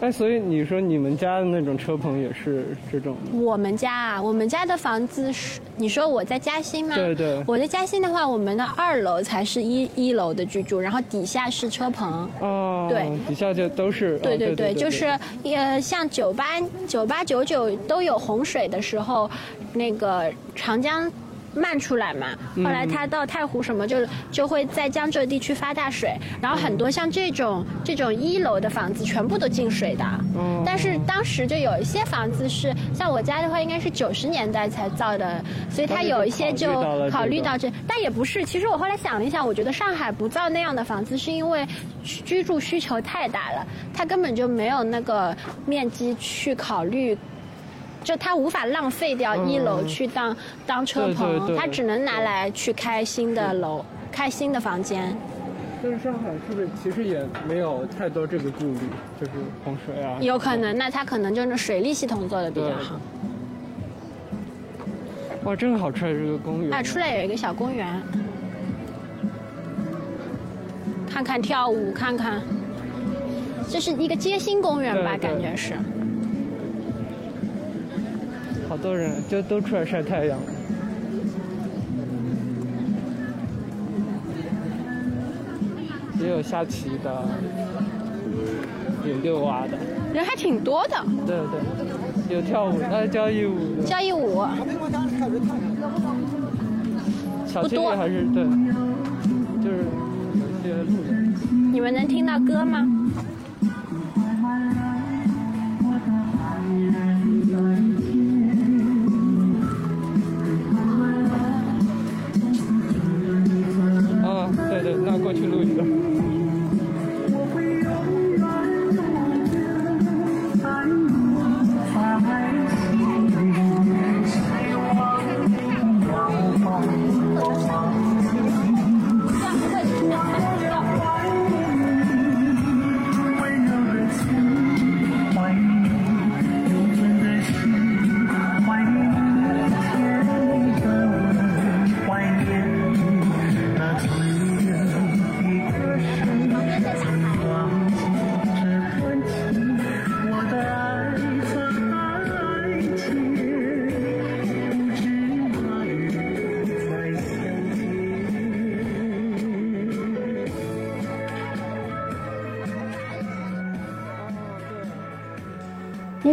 [0.00, 3.16] 哎，所以你说你们家的那种车棚也是这种？
[3.32, 6.96] 我们家啊，我们家的房子是，你说我在嘉兴吗？
[6.96, 12.30] 对对我在嘉兴的话，我们的二楼才是一一楼的居住，然后底下是车棚。
[12.40, 14.18] 哦，对，底下就都是。
[14.20, 15.06] 对对哦对，就是
[15.44, 19.30] 呃，像九八九八九九都有洪水的时候，
[19.74, 21.10] 那个长江。
[21.56, 30.04] 漫出来嘛，后来它到太湖什么就就会在江浙地区发大水，然后很多像这种这种一楼的房子全部都进水的。
[30.36, 36.68] 嗯但是当时就有一些房子是像我家的话，应该是九十年代才造的，所以它有一些就
[37.10, 38.44] 考虑到这，但也不是。
[38.44, 41.66] 其实我后来想了一想，我觉得上海不造那样的房子，是因为
[42.02, 45.34] 居住需求太大了，它根本就没有那个
[45.64, 47.16] 面积去考虑。
[48.06, 55.12] 就它无法浪费掉一楼去当、嗯、当车棚，它只能拿来去开新的楼、开新的房间。
[55.82, 58.78] 但是上海是不是其实也没有太多这个顾虑，
[59.20, 59.32] 就是
[59.64, 60.16] 洪水啊？
[60.20, 63.00] 有可能，那它可能就是水利系统做的比较好。
[65.42, 66.72] 哇，真好出来这个公园！
[66.72, 68.00] 啊，出来有一个小公园，
[71.10, 72.40] 看看跳舞，看看，
[73.68, 75.16] 这是一个街心公园吧？
[75.20, 75.74] 感觉是。
[78.76, 80.38] 好多人就都出来晒太阳，
[86.20, 87.24] 也有下棋的，
[89.08, 89.78] 有遛娃的，
[90.12, 90.94] 人还挺多的。
[91.26, 91.38] 对
[92.28, 93.82] 对，有跳舞，还有交谊舞。
[93.82, 94.44] 交谊舞。
[97.46, 98.44] 小区里还是对，
[99.64, 99.86] 就是
[100.34, 101.34] 有些路人。
[101.72, 102.86] 你们能听到歌吗？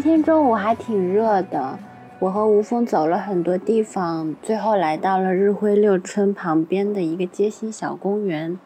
[0.03, 1.79] 今天中午还挺热的，
[2.19, 8.59] 我和吴峰走了很多地方，最后来到了日晖六村旁边的一个街心小公园。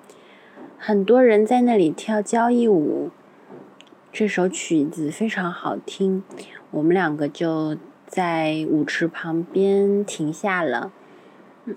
[0.80, 3.12] 很多人在那里跳交谊舞，
[4.12, 6.24] 这首曲子非常好听。
[6.72, 7.78] 我们两个就
[8.08, 10.92] 在舞池旁边停下了。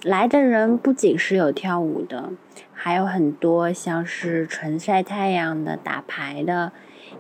[0.03, 2.31] 来的人不仅是有跳舞的，
[2.73, 6.73] 还有很多像是纯晒太阳的、打牌的，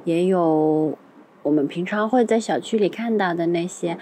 [0.04, 0.96] 也有。
[1.42, 3.96] 我们平常会在小区里看到的那些，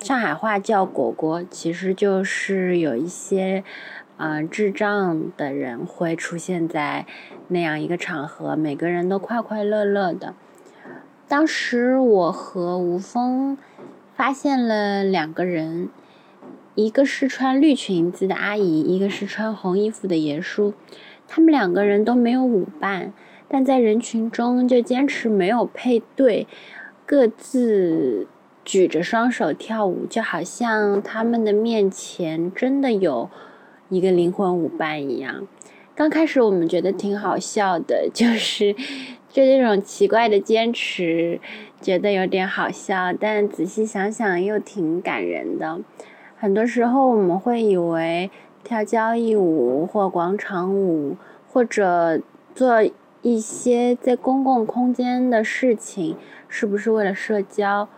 [0.00, 3.64] 上海话叫“果果”，其实就是有一些，
[4.18, 7.06] 呃，智障的人会出现在
[7.48, 10.34] 那样一个场合，每个人都快快乐乐的。
[11.26, 13.56] 当时我和吴峰
[14.14, 15.88] 发现了两个人，
[16.74, 20.74] 一个是穿绿裙子的阿姨，一个是穿红衣服的爷叔，
[21.26, 23.14] 他们两个人都没有舞伴。
[23.48, 26.46] 但在人群中就坚持没有配对，
[27.06, 28.26] 各自
[28.64, 33.30] 举着双手跳舞，就好像他们的面前真的有
[33.88, 35.48] 一个灵魂舞伴一样。
[35.94, 38.74] 刚开始我们觉得挺好笑的，就是
[39.30, 41.40] 就这种奇怪的坚持，
[41.80, 45.80] 觉得有点好笑，但仔细想想又挺感人的。
[46.36, 48.30] 很多时候我们会以为
[48.62, 51.16] 跳交谊舞或广场舞，
[51.50, 52.20] 或者
[52.54, 52.84] 做
[53.28, 56.16] 一些在公共空间的事情，
[56.48, 57.88] 是不是为了社交？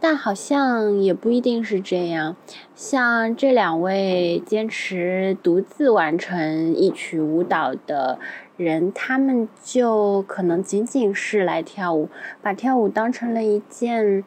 [0.00, 2.36] 但好像也不一定是这样。
[2.74, 8.20] 像这两位坚持独自完成一曲舞蹈的
[8.56, 12.08] 人，他们就可能仅仅是来跳舞，
[12.40, 14.22] 把跳舞当成了一件，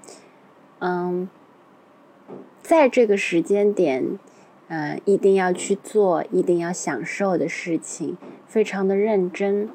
[0.80, 1.30] 嗯，
[2.62, 4.20] 在这个时间点，
[4.68, 9.70] 嗯，一定要去做、一定要享受的事情，非常的认真。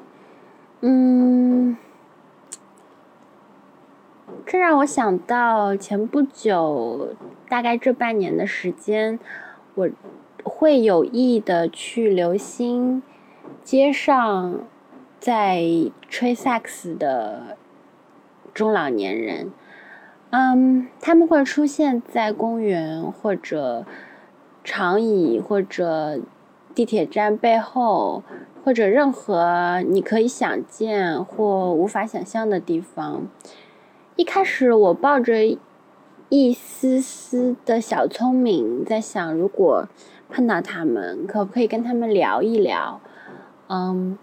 [0.81, 1.75] 嗯，
[4.45, 7.15] 这让我想到前不久，
[7.49, 9.19] 大概这半年的时间，
[9.75, 9.89] 我
[10.43, 13.01] 会有意的去留心。
[13.63, 14.59] 街上
[15.19, 15.63] 在
[16.07, 17.57] 吹萨克斯的
[18.53, 19.51] 中老年人，
[20.29, 23.85] 嗯，他们会出现在公园或者
[24.63, 26.19] 长椅或者
[26.73, 28.23] 地铁站背后，
[28.67, 33.25] 或者任何你可以想见或无法想象的地方。
[34.17, 35.57] 一开始我抱着
[36.27, 39.87] 一丝丝的小聪明，在想，如果
[40.29, 42.99] 碰到他们，可不可以跟他们聊一聊？
[43.69, 44.17] 嗯，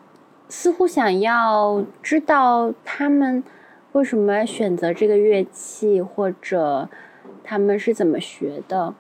[0.51, 3.43] 似乎想要知道他们
[3.93, 6.91] 为什么选择这个乐器，或者
[7.43, 8.93] 他们是怎么学的。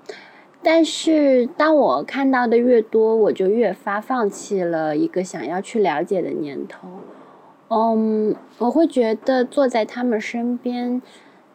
[0.65, 6.89] 但是当我看到的越多，我就越发放弃了一个想要去了解的念头。
[7.69, 11.03] 嗯，我会觉得坐在他们身边，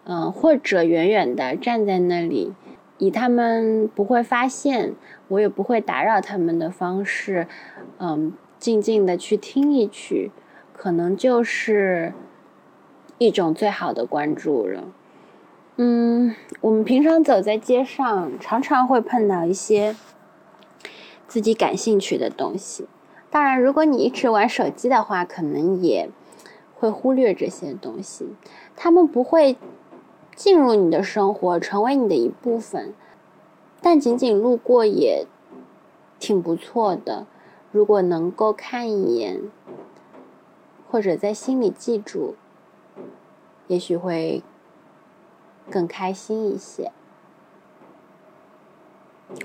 [0.06, 2.54] 嗯，或者远远的站在那里，
[3.00, 4.94] 以他们不会发现，
[5.28, 7.48] 我也不会打扰他们的方式，
[7.98, 8.32] 嗯。
[8.60, 10.32] 静静的去听一曲，
[10.74, 12.12] 可能就是
[13.18, 14.84] 一种最好的关注了。
[15.82, 19.96] 嗯，我们平常走在街上，常常会碰到一些
[21.26, 22.86] 自己感兴趣的东西。
[23.30, 26.10] 当然，如果你一直玩手机的话，可能也
[26.76, 28.28] 会忽略这些东西。
[28.76, 29.56] 他们不会
[30.36, 32.94] 进入你的生活，成为你的一部分，
[33.82, 35.26] 但仅仅路过也
[36.20, 37.26] 挺不错的。
[37.72, 39.40] 如果能够看一眼，
[40.92, 42.36] 或者在心里记住，
[43.68, 44.44] 也许会
[45.70, 46.92] 更开心一些。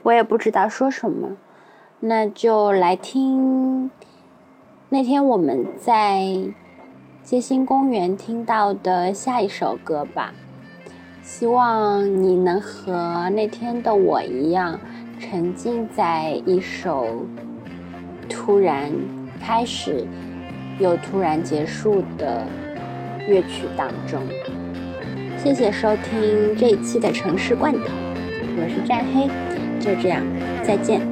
[0.02, 1.36] 我也不知道说什么，
[2.00, 3.90] 那就来听
[4.88, 6.24] 那天我们在
[7.22, 10.32] 街心公园听到的下一首歌吧。
[11.22, 14.78] 希望你能和那天的我一样，
[15.18, 17.06] 沉浸在一首。
[18.28, 18.90] 突然
[19.40, 20.06] 开始，
[20.78, 22.46] 又突然结束的
[23.26, 24.22] 乐曲当中。
[25.44, 27.80] 谢谢收听这一期的城市罐头，
[28.56, 29.28] 我是战黑，
[29.78, 30.22] 就这样，
[30.66, 31.02] 再见。